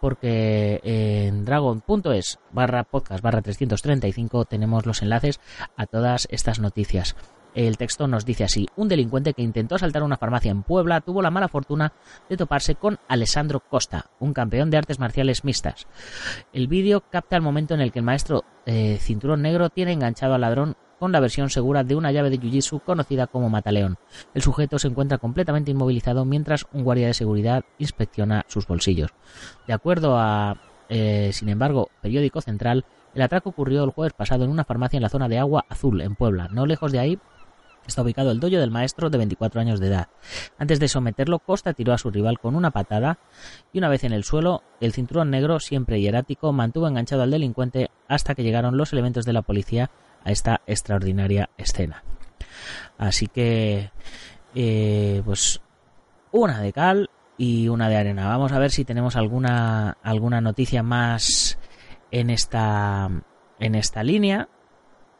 porque 0.00 0.80
en 0.84 1.44
dragon.es 1.44 2.38
barra 2.52 2.84
podcast 2.84 3.22
barra 3.22 3.42
335 3.42 4.44
tenemos 4.44 4.86
los 4.86 5.02
enlaces 5.02 5.40
a 5.76 5.86
todas 5.86 6.28
estas 6.30 6.60
noticias. 6.60 7.16
El 7.54 7.76
texto 7.76 8.06
nos 8.06 8.24
dice 8.24 8.44
así, 8.44 8.68
un 8.76 8.88
delincuente 8.88 9.32
que 9.32 9.42
intentó 9.42 9.74
asaltar 9.74 10.02
una 10.02 10.18
farmacia 10.18 10.50
en 10.50 10.62
Puebla 10.62 11.00
tuvo 11.00 11.22
la 11.22 11.30
mala 11.30 11.48
fortuna 11.48 11.92
de 12.28 12.36
toparse 12.36 12.74
con 12.76 12.98
Alessandro 13.08 13.60
Costa, 13.60 14.10
un 14.20 14.32
campeón 14.32 14.70
de 14.70 14.76
artes 14.76 15.00
marciales 15.00 15.44
mixtas. 15.44 15.88
El 16.52 16.68
vídeo 16.68 17.02
capta 17.10 17.36
el 17.36 17.42
momento 17.42 17.74
en 17.74 17.80
el 17.80 17.90
que 17.90 18.00
el 18.00 18.04
maestro 18.04 18.44
eh, 18.66 18.98
cinturón 19.00 19.42
negro 19.42 19.70
tiene 19.70 19.92
enganchado 19.92 20.34
al 20.34 20.42
ladrón 20.42 20.76
con 20.98 21.12
la 21.12 21.20
versión 21.20 21.50
segura 21.50 21.84
de 21.84 21.96
una 21.96 22.12
llave 22.12 22.30
de 22.30 22.40
Jiu-Jitsu 22.40 22.82
conocida 22.82 23.26
como 23.26 23.48
Mataleón. 23.48 23.96
El 24.34 24.42
sujeto 24.42 24.78
se 24.78 24.88
encuentra 24.88 25.18
completamente 25.18 25.70
inmovilizado 25.70 26.24
mientras 26.24 26.66
un 26.72 26.84
guardia 26.84 27.06
de 27.06 27.14
seguridad 27.14 27.64
inspecciona 27.78 28.44
sus 28.48 28.66
bolsillos. 28.66 29.10
De 29.66 29.72
acuerdo 29.72 30.16
a, 30.18 30.60
eh, 30.88 31.30
sin 31.32 31.48
embargo, 31.48 31.90
Periódico 32.02 32.40
Central, 32.40 32.84
el 33.14 33.22
atraco 33.22 33.50
ocurrió 33.50 33.84
el 33.84 33.90
jueves 33.90 34.12
pasado 34.12 34.44
en 34.44 34.50
una 34.50 34.64
farmacia 34.64 34.96
en 34.96 35.02
la 35.02 35.08
zona 35.08 35.28
de 35.28 35.38
Agua 35.38 35.64
Azul, 35.68 36.00
en 36.00 36.14
Puebla. 36.14 36.48
No 36.50 36.66
lejos 36.66 36.92
de 36.92 36.98
ahí 36.98 37.18
está 37.88 38.02
ubicado 38.02 38.30
el 38.30 38.38
dojo 38.38 38.56
del 38.56 38.70
maestro 38.70 39.10
de 39.10 39.18
24 39.18 39.60
años 39.60 39.80
de 39.80 39.88
edad. 39.88 40.08
Antes 40.58 40.78
de 40.78 40.88
someterlo, 40.88 41.38
Costa 41.38 41.72
tiró 41.72 41.92
a 41.92 41.98
su 41.98 42.10
rival 42.10 42.38
con 42.38 42.54
una 42.54 42.70
patada 42.70 43.18
y 43.72 43.78
una 43.78 43.88
vez 43.88 44.04
en 44.04 44.12
el 44.12 44.24
suelo, 44.24 44.62
el 44.80 44.92
cinturón 44.92 45.30
negro, 45.30 45.58
siempre 45.58 46.00
hierático, 46.00 46.52
mantuvo 46.52 46.86
enganchado 46.86 47.22
al 47.22 47.30
delincuente 47.30 47.90
hasta 48.06 48.34
que 48.34 48.42
llegaron 48.42 48.76
los 48.76 48.92
elementos 48.92 49.24
de 49.24 49.32
la 49.32 49.42
policía 49.42 49.90
a 50.24 50.30
esta 50.30 50.60
extraordinaria 50.66 51.50
escena. 51.56 52.02
Así 52.98 53.26
que, 53.26 53.90
eh, 54.54 55.22
pues, 55.24 55.60
una 56.32 56.60
de 56.60 56.72
cal 56.72 57.10
y 57.36 57.68
una 57.68 57.88
de 57.88 57.96
arena. 57.96 58.28
Vamos 58.28 58.52
a 58.52 58.58
ver 58.58 58.70
si 58.70 58.84
tenemos 58.84 59.16
alguna, 59.16 59.96
alguna 60.02 60.40
noticia 60.40 60.82
más 60.82 61.58
en 62.10 62.30
esta, 62.30 63.08
en 63.60 63.74
esta 63.74 64.02
línea. 64.02 64.48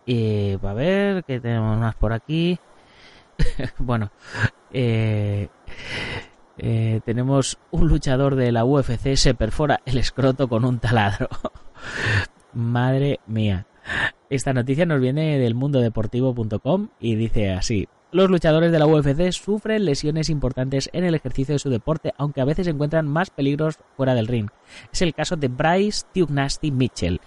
Y 0.04 0.54
a 0.62 0.72
ver, 0.72 1.24
que 1.24 1.40
tenemos 1.40 1.78
más 1.78 1.94
por 1.94 2.12
aquí. 2.12 2.58
bueno, 3.78 4.10
eh, 4.72 5.48
eh, 6.58 7.00
tenemos 7.04 7.58
un 7.70 7.88
luchador 7.88 8.34
de 8.34 8.50
la 8.50 8.64
UFC 8.64 9.14
se 9.14 9.34
perfora 9.34 9.80
el 9.84 9.98
escroto 9.98 10.48
con 10.48 10.64
un 10.64 10.80
taladro. 10.80 11.28
Madre 12.52 13.20
mía. 13.26 13.66
Esta 14.30 14.52
noticia 14.52 14.84
nos 14.84 15.00
viene 15.00 15.38
del 15.38 15.54
mundodeportivo.com 15.54 16.88
y 17.00 17.14
dice 17.14 17.50
así. 17.50 17.88
Los 18.10 18.30
luchadores 18.30 18.72
de 18.72 18.78
la 18.78 18.86
UFC 18.86 19.32
sufren 19.32 19.84
lesiones 19.84 20.30
importantes 20.30 20.88
en 20.94 21.04
el 21.04 21.14
ejercicio 21.14 21.54
de 21.54 21.58
su 21.58 21.68
deporte, 21.68 22.14
aunque 22.16 22.40
a 22.40 22.46
veces 22.46 22.66
encuentran 22.66 23.06
más 23.06 23.28
peligros 23.28 23.78
fuera 23.96 24.14
del 24.14 24.26
ring. 24.26 24.48
Es 24.92 25.02
el 25.02 25.14
caso 25.14 25.36
de 25.36 25.48
Bryce 25.48 26.06
Tugnasty 26.14 26.70
Mitchell, 26.70 27.20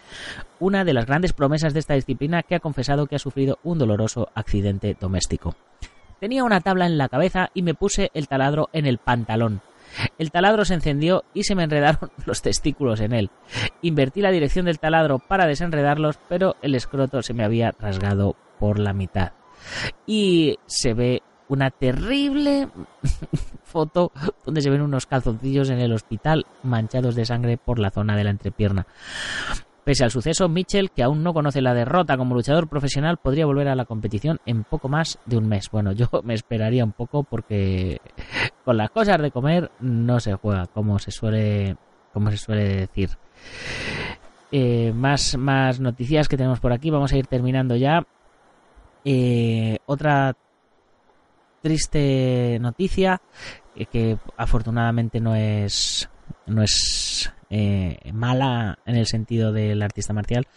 una 0.59 0.83
de 0.83 0.93
las 0.93 1.05
grandes 1.05 1.33
promesas 1.33 1.73
de 1.73 1.79
esta 1.79 1.93
disciplina 1.93 2.41
que 2.41 2.55
ha 2.55 2.59
confesado 2.59 3.05
que 3.05 3.15
ha 3.15 3.19
sufrido 3.19 3.59
un 3.63 3.77
doloroso 3.77 4.29
accidente 4.33 4.97
doméstico. 4.99 5.55
Tenía 6.19 6.43
una 6.43 6.61
tabla 6.61 6.85
en 6.85 6.97
la 6.97 7.09
cabeza 7.09 7.49
y 7.53 7.61
me 7.61 7.73
puse 7.73 8.09
el 8.13 8.27
taladro 8.27 8.69
en 8.73 8.85
el 8.85 8.97
pantalón. 8.97 9.61
El 10.17 10.31
taladro 10.31 10.65
se 10.65 10.73
encendió 10.73 11.23
y 11.33 11.43
se 11.43 11.55
me 11.55 11.63
enredaron 11.63 12.11
los 12.25 12.41
testículos 12.41 12.99
en 13.01 13.13
él. 13.13 13.29
Invertí 13.81 14.21
la 14.21 14.31
dirección 14.31 14.65
del 14.65 14.79
taladro 14.79 15.19
para 15.19 15.47
desenredarlos, 15.47 16.19
pero 16.29 16.55
el 16.61 16.75
escroto 16.75 17.21
se 17.21 17.33
me 17.33 17.43
había 17.43 17.71
rasgado 17.79 18.35
por 18.59 18.79
la 18.79 18.93
mitad. 18.93 19.31
Y 20.05 20.57
se 20.65 20.93
ve 20.93 21.21
una 21.47 21.69
terrible 21.69 22.69
foto 23.63 24.11
donde 24.45 24.61
se 24.61 24.69
ven 24.69 24.81
unos 24.81 25.05
calzoncillos 25.05 25.69
en 25.69 25.79
el 25.79 25.91
hospital 25.91 26.45
manchados 26.63 27.15
de 27.15 27.25
sangre 27.25 27.57
por 27.57 27.77
la 27.77 27.91
zona 27.91 28.15
de 28.15 28.23
la 28.23 28.29
entrepierna. 28.29 28.87
Pese 29.83 30.03
al 30.03 30.11
suceso, 30.11 30.47
Mitchell, 30.47 30.91
que 30.91 31.01
aún 31.01 31.23
no 31.23 31.33
conoce 31.33 31.61
la 31.61 31.73
derrota 31.73 32.15
como 32.15 32.35
luchador 32.35 32.67
profesional, 32.67 33.17
podría 33.17 33.47
volver 33.47 33.67
a 33.67 33.75
la 33.75 33.85
competición 33.85 34.39
en 34.45 34.63
poco 34.63 34.89
más 34.89 35.17
de 35.25 35.37
un 35.37 35.47
mes. 35.47 35.69
Bueno, 35.71 35.91
yo 35.91 36.07
me 36.23 36.35
esperaría 36.35 36.83
un 36.83 36.91
poco 36.91 37.23
porque 37.23 37.99
con 38.65 38.77
las 38.77 38.91
cosas 38.91 39.19
de 39.21 39.31
comer 39.31 39.71
no 39.79 40.19
se 40.19 40.33
juega, 40.35 40.67
como 40.67 40.99
se 40.99 41.11
suele, 41.11 41.77
como 42.13 42.29
se 42.29 42.37
suele 42.37 42.75
decir. 42.75 43.09
Eh, 44.51 44.91
más, 44.93 45.37
más 45.37 45.79
noticias 45.79 46.27
que 46.27 46.37
tenemos 46.37 46.59
por 46.59 46.73
aquí. 46.73 46.89
Vamos 46.89 47.11
a 47.13 47.17
ir 47.17 47.25
terminando 47.25 47.75
ya. 47.75 48.05
Eh, 49.03 49.79
otra 49.87 50.35
triste 51.61 52.57
noticia 52.59 53.21
eh, 53.75 53.85
que 53.85 54.17
afortunadamente 54.37 55.19
no 55.19 55.35
es 55.35 56.09
no 56.47 56.61
es 56.61 57.31
eh, 57.51 57.99
mala 58.13 58.79
en 58.85 58.95
el 58.95 59.05
sentido 59.05 59.51
del 59.51 59.81
artista 59.81 60.13
marcial, 60.13 60.47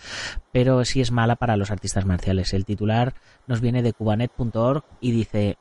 pero 0.52 0.85
sí 0.85 1.00
es 1.00 1.11
mala 1.11 1.35
para 1.35 1.57
los 1.57 1.72
artistas 1.72 2.07
marciales. 2.07 2.54
El 2.54 2.64
titular 2.64 3.14
nos 3.48 3.61
viene 3.61 3.83
de 3.83 3.92
cubanet.org 3.92 4.85
y 5.00 5.11
dice, 5.11 5.59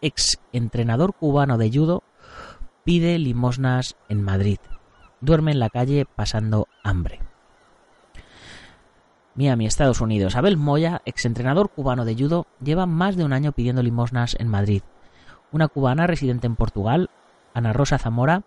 ex 0.00 0.38
entrenador 0.52 1.14
cubano 1.14 1.58
de 1.58 1.70
judo 1.70 2.04
pide 2.84 3.18
limosnas 3.18 3.96
en 4.08 4.22
Madrid. 4.22 4.58
Duerme 5.20 5.50
en 5.50 5.58
la 5.58 5.68
calle 5.68 6.06
pasando 6.06 6.68
hambre. 6.84 7.20
Miami, 9.34 9.66
Estados 9.66 10.00
Unidos. 10.00 10.36
Abel 10.36 10.56
Moya, 10.56 11.02
exentrenador 11.04 11.70
cubano 11.70 12.04
de 12.04 12.14
judo, 12.14 12.46
lleva 12.62 12.86
más 12.86 13.16
de 13.16 13.24
un 13.24 13.32
año 13.32 13.50
pidiendo 13.50 13.82
limosnas 13.82 14.36
en 14.38 14.46
Madrid. 14.46 14.82
Una 15.50 15.66
cubana 15.66 16.06
residente 16.06 16.46
en 16.46 16.54
Portugal, 16.56 17.10
Ana 17.52 17.72
Rosa 17.72 17.98
Zamora, 17.98 18.44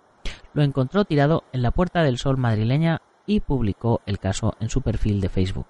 lo 0.53 0.63
encontró 0.63 1.05
tirado 1.05 1.43
en 1.53 1.61
la 1.61 1.71
Puerta 1.71 2.03
del 2.03 2.17
Sol 2.17 2.37
madrileña 2.37 3.01
y 3.25 3.39
publicó 3.39 4.01
el 4.05 4.19
caso 4.19 4.55
en 4.59 4.69
su 4.69 4.81
perfil 4.81 5.21
de 5.21 5.29
Facebook. 5.29 5.67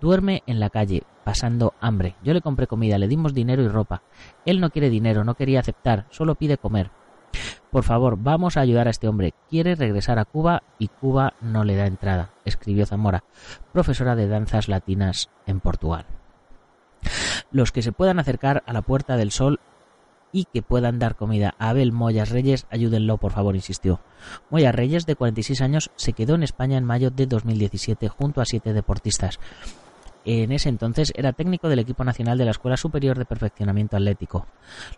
Duerme 0.00 0.42
en 0.46 0.60
la 0.60 0.70
calle, 0.70 1.02
pasando 1.24 1.74
hambre. 1.80 2.16
Yo 2.22 2.32
le 2.32 2.40
compré 2.40 2.66
comida, 2.66 2.98
le 2.98 3.08
dimos 3.08 3.34
dinero 3.34 3.62
y 3.62 3.68
ropa. 3.68 4.02
Él 4.44 4.60
no 4.60 4.70
quiere 4.70 4.90
dinero, 4.90 5.24
no 5.24 5.34
quería 5.34 5.60
aceptar, 5.60 6.06
solo 6.10 6.34
pide 6.34 6.58
comer. 6.58 6.90
Por 7.70 7.84
favor, 7.84 8.18
vamos 8.18 8.56
a 8.56 8.60
ayudar 8.60 8.86
a 8.86 8.90
este 8.90 9.08
hombre. 9.08 9.32
Quiere 9.48 9.74
regresar 9.74 10.18
a 10.18 10.26
Cuba 10.26 10.62
y 10.78 10.88
Cuba 10.88 11.34
no 11.40 11.64
le 11.64 11.76
da 11.76 11.86
entrada, 11.86 12.30
escribió 12.44 12.84
Zamora, 12.84 13.24
profesora 13.72 14.14
de 14.14 14.28
danzas 14.28 14.68
latinas 14.68 15.30
en 15.46 15.60
Portugal. 15.60 16.04
Los 17.50 17.72
que 17.72 17.82
se 17.82 17.92
puedan 17.92 18.18
acercar 18.18 18.62
a 18.66 18.72
la 18.72 18.82
Puerta 18.82 19.16
del 19.16 19.30
Sol 19.30 19.60
y 20.32 20.46
que 20.46 20.62
puedan 20.62 20.98
dar 20.98 21.16
comida 21.16 21.54
a 21.58 21.70
Abel 21.70 21.92
Moyas 21.92 22.30
Reyes, 22.30 22.66
ayúdenlo 22.70 23.18
por 23.18 23.32
favor, 23.32 23.54
insistió. 23.54 24.00
Moyas 24.50 24.74
Reyes, 24.74 25.06
de 25.06 25.16
46 25.16 25.60
años, 25.60 25.90
se 25.96 26.14
quedó 26.14 26.34
en 26.34 26.42
España 26.42 26.78
en 26.78 26.84
mayo 26.84 27.10
de 27.10 27.26
2017 27.26 28.08
junto 28.08 28.40
a 28.40 28.46
siete 28.46 28.72
deportistas. 28.72 29.38
En 30.24 30.52
ese 30.52 30.68
entonces 30.68 31.12
era 31.16 31.32
técnico 31.32 31.68
del 31.68 31.80
equipo 31.80 32.04
nacional 32.04 32.38
de 32.38 32.44
la 32.44 32.52
Escuela 32.52 32.76
Superior 32.76 33.18
de 33.18 33.24
Perfeccionamiento 33.24 33.96
Atlético. 33.96 34.46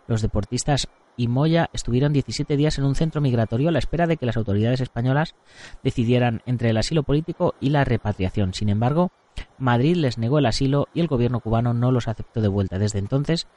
Los 0.07 0.21
deportistas 0.21 0.87
y 1.17 1.27
Moya 1.27 1.69
estuvieron 1.73 2.13
17 2.13 2.55
días 2.57 2.77
en 2.77 2.85
un 2.85 2.95
centro 2.95 3.21
migratorio 3.21 3.69
a 3.69 3.71
la 3.71 3.79
espera 3.79 4.05
de 4.05 4.17
que 4.17 4.25
las 4.25 4.37
autoridades 4.37 4.81
españolas 4.81 5.35
decidieran 5.83 6.41
entre 6.45 6.69
el 6.69 6.77
asilo 6.77 7.03
político 7.03 7.55
y 7.59 7.69
la 7.69 7.83
repatriación. 7.83 8.53
Sin 8.53 8.69
embargo, 8.69 9.11
Madrid 9.57 9.95
les 9.95 10.17
negó 10.17 10.39
el 10.39 10.45
asilo 10.45 10.87
y 10.93 11.01
el 11.01 11.07
gobierno 11.07 11.39
cubano 11.39 11.73
no 11.73 11.91
los 11.91 12.07
aceptó 12.07 12.41
de 12.41 12.47
vuelta. 12.47 12.79
Desde 12.79 12.99
entonces, 12.99 13.47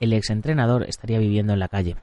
el 0.00 0.12
exentrenador 0.12 0.84
estaría 0.84 1.18
viviendo 1.18 1.52
en 1.52 1.58
la 1.58 1.68
calle. 1.68 1.96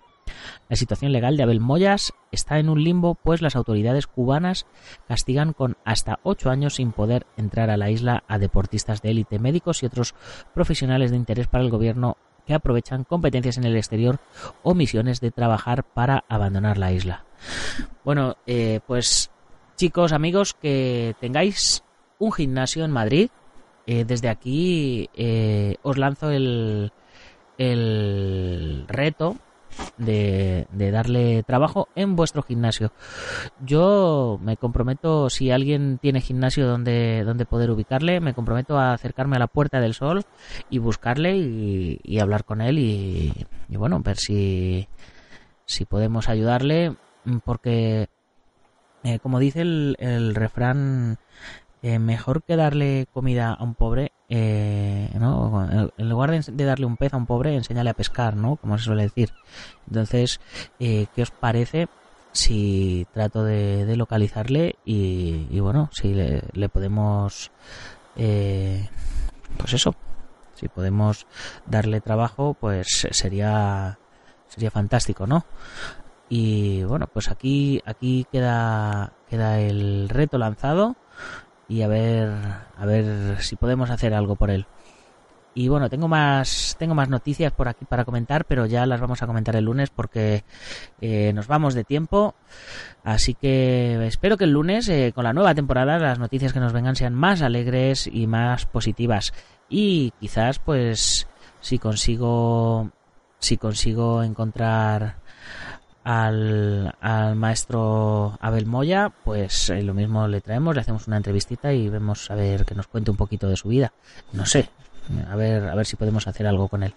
La 0.70 0.76
situación 0.76 1.12
legal 1.12 1.38
de 1.38 1.44
Abel 1.44 1.60
Moyas 1.60 2.14
está 2.32 2.60
en 2.60 2.70
un 2.70 2.84
limbo, 2.84 3.16
pues 3.16 3.42
las 3.42 3.56
autoridades 3.56 4.08
cubanas 4.08 4.66
castigan 5.08 5.54
con 5.54 5.78
hasta 5.86 6.20
ocho 6.24 6.50
años 6.50 6.76
sin 6.76 6.92
poder 6.92 7.26
entrar 7.38 7.70
a 7.70 7.78
la 7.78 7.90
isla 7.90 8.24
a 8.28 8.40
deportistas 8.40 9.02
de 9.02 9.12
élite, 9.12 9.40
médicos 9.40 9.84
y 9.84 9.86
otros 9.86 10.16
profesionales 10.54 11.12
de 11.12 11.18
interés 11.18 11.48
para 11.48 11.64
el 11.64 11.70
gobierno 11.70 12.18
que 12.46 12.54
aprovechan 12.54 13.04
competencias 13.04 13.58
en 13.58 13.64
el 13.66 13.78
exterior 13.78 14.20
o 14.64 14.74
misiones 14.74 15.22
de 15.22 15.32
trabajar 15.32 15.84
para 15.84 16.26
abandonar 16.28 16.78
la 16.78 16.92
isla. 16.92 17.26
Bueno, 18.04 18.38
eh, 18.46 18.80
pues 18.86 19.32
chicos, 19.76 20.12
amigos, 20.12 20.54
que 20.54 21.16
tengáis 21.20 21.84
un 22.24 22.32
gimnasio 22.32 22.86
en 22.86 22.92
Madrid. 22.92 23.30
Eh, 23.86 24.06
desde 24.06 24.30
aquí 24.30 25.10
eh, 25.14 25.76
os 25.84 25.98
lanzo 25.98 26.32
el, 26.32 26.94
el 27.58 28.86
reto 28.88 29.36
de, 29.98 30.68
de, 30.72 30.92
darle 30.92 31.44
trabajo 31.44 31.90
en 31.96 32.16
vuestro 32.16 32.44
gimnasio. 32.44 32.94
Yo 33.66 34.40
me 34.42 34.56
comprometo, 34.56 35.30
si 35.30 35.52
alguien 35.52 35.98
tiene 36.02 36.22
gimnasio 36.22 36.66
donde, 36.66 37.24
donde 37.26 37.46
poder 37.46 37.72
ubicarle, 37.72 38.22
me 38.22 38.34
comprometo 38.34 38.78
a 38.78 38.94
acercarme 38.94 39.36
a 39.36 39.40
la 39.40 39.48
Puerta 39.48 39.82
del 39.82 39.94
Sol 39.94 40.24
y 40.70 40.78
buscarle 40.78 41.36
y, 41.36 42.20
hablar 42.20 42.46
con 42.46 42.62
él 42.62 42.80
y, 42.80 43.34
y, 43.68 43.76
bueno, 43.76 44.00
ver 44.00 44.18
si, 44.18 44.88
si 45.66 45.84
podemos 45.84 46.30
ayudarle, 46.30 46.96
porque, 47.44 48.08
eh, 49.04 49.20
como 49.20 49.40
dice 49.40 49.62
el, 49.62 49.98
el 50.00 50.36
refrán 50.36 51.18
eh, 51.86 52.00
mejor 52.00 52.44
que 52.44 52.56
darle 52.56 53.08
comida 53.12 53.52
a 53.52 53.62
un 53.62 53.76
pobre, 53.76 54.14
eh, 54.30 55.10
¿no? 55.20 55.92
En 55.98 56.10
lugar 56.10 56.32
de, 56.32 56.66
darle 56.66 56.86
un 56.86 56.96
pez 56.96 57.14
a 57.14 57.18
un 57.18 57.26
pobre, 57.26 57.58
enséñale 57.58 57.90
a 57.90 57.94
pescar, 57.94 58.38
¿no? 58.38 58.56
Como 58.56 58.78
se 58.78 58.86
suele 58.86 59.04
decir. 59.04 59.34
Entonces, 59.88 60.40
eh, 60.80 61.08
¿qué 61.14 61.24
os 61.24 61.32
parece 61.32 61.90
si 62.32 63.06
trato 63.12 63.44
de, 63.44 63.94
localizarle 63.98 64.78
y, 64.86 65.60
bueno, 65.60 65.90
si 65.92 66.14
le, 66.14 66.70
podemos, 66.70 67.52
pues 68.16 69.74
eso, 69.74 69.94
si 70.54 70.70
podemos 70.70 71.28
darle 71.66 72.00
trabajo, 72.00 72.54
pues 72.54 73.10
sería 73.12 74.00
sería 74.48 74.72
fantástico, 74.72 75.28
¿no? 75.28 75.46
Y 76.30 76.84
bueno, 76.84 77.08
pues 77.12 77.30
aquí 77.30 77.82
aquí 77.86 78.26
queda 78.32 79.12
queda 79.30 79.60
el 79.60 80.08
reto 80.08 80.38
lanzado 80.38 80.96
y 81.74 81.82
a 81.82 81.88
ver 81.88 82.30
a 82.78 82.86
ver 82.86 83.42
si 83.42 83.56
podemos 83.56 83.90
hacer 83.90 84.14
algo 84.14 84.36
por 84.36 84.52
él. 84.52 84.68
Y 85.56 85.68
bueno, 85.68 85.90
tengo 85.90 86.08
más 86.08 86.76
tengo 86.78 86.94
más 86.94 87.10
noticias 87.10 87.52
por 87.52 87.68
aquí 87.68 87.86
para 87.86 88.06
comentar, 88.06 88.46
pero 88.46 88.66
ya 88.66 88.86
las 88.86 89.02
vamos 89.02 89.22
a 89.22 89.28
comentar 89.28 89.56
el 89.56 89.66
lunes 89.66 89.90
porque 89.90 90.44
eh, 91.02 91.32
nos 91.34 91.48
vamos 91.48 91.74
de 91.74 91.84
tiempo. 91.84 92.36
Así 93.04 93.34
que 93.34 94.06
espero 94.06 94.38
que 94.38 94.46
el 94.46 94.52
lunes, 94.52 94.88
eh, 94.90 95.14
con 95.16 95.24
la 95.24 95.34
nueva 95.34 95.56
temporada, 95.56 95.98
las 95.98 96.20
noticias 96.20 96.54
que 96.54 96.60
nos 96.60 96.74
vengan 96.74 96.96
sean 96.96 97.14
más 97.14 97.42
alegres 97.42 98.08
y 98.08 98.28
más 98.28 98.66
positivas. 98.66 99.34
Y 99.70 100.14
quizás, 100.20 100.60
pues, 100.60 101.28
si 101.60 101.80
consigo 101.80 102.92
si 103.40 103.58
consigo 103.58 104.24
encontrar 104.24 105.18
al, 106.04 106.96
al 107.00 107.36
maestro 107.36 108.38
Abel 108.42 108.66
Moya, 108.66 109.12
pues 109.24 109.70
eh, 109.70 109.82
lo 109.84 109.94
mismo 109.94 110.28
le 110.28 110.42
traemos, 110.42 110.76
le 110.76 110.82
hacemos 110.82 111.08
una 111.08 111.18
entrevistita 111.18 111.74
y 111.74 111.90
vemos 111.90 112.30
a 112.30 112.36
ver 112.36 112.66
que 112.66 112.76
nos 112.76 112.88
cuente 112.88 113.12
un 113.12 113.18
poquito 113.18 113.48
de 113.48 113.56
su 113.56 113.70
vida. 113.70 113.94
No 114.34 114.46
sé, 114.46 114.70
a 115.30 115.36
ver, 115.36 115.68
a 115.68 115.76
ver 115.76 115.86
si 115.86 115.96
podemos 115.96 116.28
hacer 116.28 116.48
algo 116.48 116.68
con 116.68 116.84
él. 116.84 116.94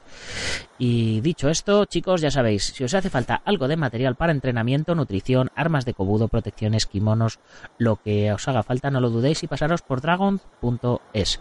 Y 0.79 1.21
dicho 1.21 1.49
esto, 1.49 1.85
chicos, 1.87 2.21
ya 2.21 2.31
sabéis, 2.31 2.65
si 2.75 2.85
os 2.85 2.95
hace 2.95 3.11
falta 3.11 3.41
algo 3.45 3.69
de 3.69 3.77
material 3.77 4.15
para 4.15 4.33
entrenamiento, 4.33 4.95
nutrición, 4.95 5.51
armas 5.55 5.85
de 5.85 5.95
cobudo, 5.95 6.29
protecciones, 6.29 6.87
kimonos, 6.87 7.39
lo 7.79 7.97
que 7.97 8.33
os 8.33 8.47
haga 8.49 8.63
falta, 8.63 8.91
no 8.91 9.01
lo 9.01 9.11
dudéis 9.11 9.43
y 9.43 9.47
pasaros 9.47 9.83
por 9.83 10.01
dragon.es. 10.01 11.41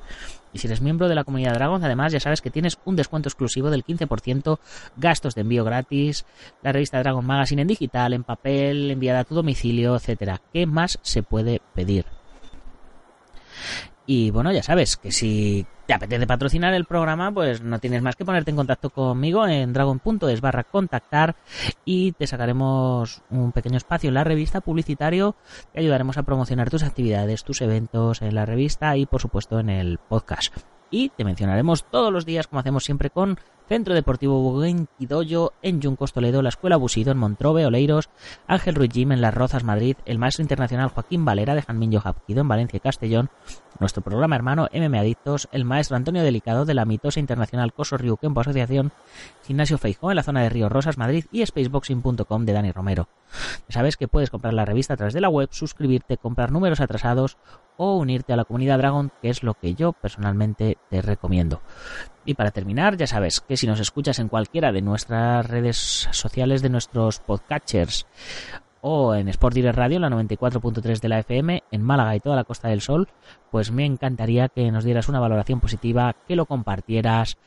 Y 0.56 0.60
si 0.60 0.68
eres 0.68 0.80
miembro 0.80 1.10
de 1.10 1.16
la 1.16 1.26
comunidad 1.26 1.56
Dragon, 1.56 1.84
además 1.84 2.14
ya 2.14 2.22
sabes 2.22 2.42
que 2.42 2.50
tienes 2.50 2.78
un 2.86 2.96
descuento 2.96 3.28
exclusivo 3.28 3.70
del 3.70 3.84
15%, 3.84 4.58
gastos 4.96 5.36
de 5.36 5.42
envío 5.42 5.66
gratis, 5.66 6.26
la 6.64 6.72
revista 6.72 7.00
Dragon 7.00 7.26
Magazine 7.26 7.64
en 7.64 7.68
digital, 7.68 8.14
en 8.14 8.24
papel, 8.24 8.90
enviada 8.90 9.20
a 9.20 9.24
tu 9.26 9.36
domicilio, 9.36 9.98
etcétera. 9.98 10.40
¿Qué 10.54 10.66
más 10.66 10.98
se 11.02 11.24
puede 11.24 11.62
pedir? 11.74 12.06
Y 14.06 14.32
bueno, 14.32 14.52
ya 14.52 14.62
sabes 14.62 14.98
que 14.98 15.12
si 15.12 15.66
te 15.88 15.94
apetece 15.94 16.28
patrocinar 16.28 16.74
el 16.74 16.86
programa, 16.86 17.32
pues 17.32 17.62
no 17.62 17.80
tienes 17.80 18.02
más 18.02 18.16
que 18.16 18.26
ponerte 18.26 18.52
en 18.52 18.58
contacto 18.58 18.90
conmigo 18.90 19.48
en 19.48 19.74
dragon.es 19.74 20.42
barra 20.42 20.64
contactar 20.64 21.36
y 21.86 22.12
te 22.14 22.28
sacaremos 22.28 23.24
un 23.30 23.52
pequeño 23.52 23.78
espacio 23.78 24.10
en 24.10 24.16
la 24.16 24.24
revista 24.24 24.62
publicitario 24.62 25.36
y 25.74 25.80
ayudaremos 25.80 26.18
a 26.18 26.24
promocionar 26.24 26.70
tus 26.70 26.84
actividades, 26.84 27.44
tus 27.44 27.62
eventos 27.62 28.22
en 28.22 28.36
la 28.36 28.46
revista 28.46 28.96
y 28.98 29.06
por 29.06 29.22
supuesto 29.22 29.60
en 29.60 29.70
el 29.70 29.98
podcast. 29.98 30.56
Y 30.92 31.10
te 31.10 31.26
mencionaremos 31.26 31.86
todos 31.90 32.14
los 32.14 32.26
días, 32.26 32.48
como 32.48 32.60
hacemos 32.60 32.84
siempre 32.84 33.10
con 33.10 33.40
Centro 33.68 33.96
Deportivo 33.96 34.42
Buguenquidoyo 34.42 35.54
en 35.62 35.82
Juncos 35.82 36.14
Toledo, 36.14 36.42
la 36.42 36.50
Escuela 36.50 36.78
Busido 36.78 37.12
en 37.12 37.18
Montrobe, 37.18 37.66
Oleiros, 37.66 38.10
Ángel 38.48 38.76
Ruiz 38.76 38.92
Jim 38.94 39.12
en 39.12 39.22
Las 39.22 39.34
Rozas, 39.34 39.64
Madrid, 39.64 39.98
el 40.06 40.20
maestro 40.20 40.44
internacional 40.44 40.90
Joaquín 40.90 41.26
Valera 41.26 41.56
de 41.56 41.64
Janminho 41.64 42.00
Japquido 42.00 42.42
en 42.42 42.48
Valencia 42.48 42.78
y 42.78 42.82
Castellón, 42.82 43.30
nuestro 43.80 44.04
programa 44.04 44.36
hermano 44.36 44.68
MM 44.72 44.98
Adictos, 45.00 45.50
el 45.52 45.66
maestro 45.66 45.98
Antonio 45.98 46.24
Delicado 46.24 46.66
de 46.66 46.74
la 46.74 46.86
mitosa 46.86 47.20
internacional 47.20 47.74
Coso 47.74 47.98
Río 47.98 48.18
Kempo 48.18 48.42
Asociación, 48.42 48.92
Gimnasio 49.46 49.78
Feijó 49.78 50.12
en 50.12 50.18
la 50.18 50.24
zona 50.24 50.44
de 50.44 50.50
Río 50.50 50.70
Rosas, 50.70 50.98
Madrid 50.98 51.26
y 51.32 51.46
spaceboxing.com 51.46 52.46
de 52.46 52.54
Dani 52.54 52.72
Romero. 52.72 53.08
Sabes 53.70 53.98
que 53.98 54.08
puedes 54.08 54.30
comprar 54.30 54.54
la 54.54 54.66
revista 54.66 54.94
a 54.94 54.98
través 54.98 55.14
de 55.14 55.22
la 55.22 55.30
web, 55.30 55.50
suscribirte, 55.52 56.18
comprar 56.18 56.52
números 56.52 56.80
atrasados 56.80 57.38
o 57.78 57.98
unirte 57.98 58.34
a 58.34 58.38
la 58.38 58.46
comunidad 58.46 58.78
Dragon, 58.78 59.12
que 59.22 59.30
es 59.30 59.44
lo 59.44 59.54
que 59.56 59.76
yo 59.76 59.94
personalmente 59.94 60.78
te 60.90 61.02
recomiendo. 61.02 61.62
Y 62.26 62.34
para 62.34 62.52
terminar, 62.52 62.98
ya 62.98 63.08
sabes 63.08 63.42
que 63.42 63.58
si 63.58 63.68
nos 63.68 63.80
escuchas 63.80 64.20
en 64.20 64.30
cualquiera 64.30 64.72
de 64.72 64.82
nuestras 64.82 65.48
redes 65.48 66.08
sociales 66.12 66.62
de 66.62 66.70
nuestros 66.70 67.20
podcatchers 67.20 68.08
o 68.82 69.16
en 69.16 69.28
Sport 69.30 69.56
Direct 69.56 69.78
Radio, 69.78 70.00
la 70.00 70.10
94.3 70.10 71.00
de 71.00 71.10
la 71.10 71.20
FM, 71.20 71.64
en 71.72 71.82
Málaga 71.82 72.16
y 72.16 72.20
toda 72.20 72.36
la 72.36 72.44
Costa 72.44 72.68
del 72.68 72.82
Sol, 72.82 73.08
pues 73.50 73.72
me 73.72 73.86
encantaría 73.86 74.48
que 74.48 74.72
nos 74.72 74.84
dieras 74.84 75.10
una 75.10 75.20
valoración 75.20 75.60
positiva, 75.60 76.16
que 76.28 76.36
lo 76.36 76.46
compartieras, 76.46 77.38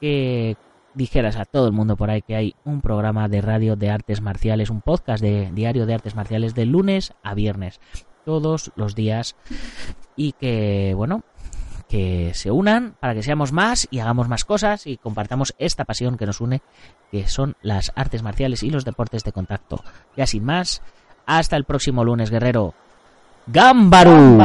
que 0.00 0.56
dijeras 0.94 1.36
a 1.36 1.44
todo 1.44 1.66
el 1.66 1.72
mundo 1.72 1.96
por 1.96 2.10
ahí 2.10 2.22
que 2.22 2.36
hay 2.36 2.54
un 2.64 2.80
programa 2.80 3.28
de 3.28 3.40
radio 3.40 3.76
de 3.76 3.90
artes 3.90 4.20
marciales, 4.20 4.70
un 4.70 4.80
podcast 4.80 5.22
de 5.22 5.50
diario 5.52 5.86
de 5.86 5.94
artes 5.94 6.14
marciales 6.14 6.54
de 6.54 6.66
lunes 6.66 7.12
a 7.22 7.34
viernes, 7.34 7.80
todos 8.24 8.72
los 8.76 8.94
días 8.94 9.36
y 10.16 10.32
que, 10.32 10.92
bueno, 10.96 11.22
que 11.88 12.32
se 12.34 12.50
unan 12.50 12.94
para 13.00 13.14
que 13.14 13.22
seamos 13.22 13.52
más 13.52 13.88
y 13.90 13.98
hagamos 13.98 14.28
más 14.28 14.44
cosas 14.44 14.86
y 14.86 14.96
compartamos 14.96 15.54
esta 15.58 15.84
pasión 15.84 16.16
que 16.16 16.26
nos 16.26 16.40
une, 16.40 16.62
que 17.10 17.28
son 17.28 17.56
las 17.62 17.92
artes 17.96 18.22
marciales 18.22 18.62
y 18.62 18.70
los 18.70 18.84
deportes 18.84 19.24
de 19.24 19.32
contacto. 19.32 19.82
Ya 20.16 20.26
sin 20.26 20.44
más, 20.44 20.82
hasta 21.26 21.56
el 21.56 21.64
próximo 21.64 22.04
lunes, 22.04 22.30
guerrero. 22.30 22.74
¡Gámbaro! 23.46 24.38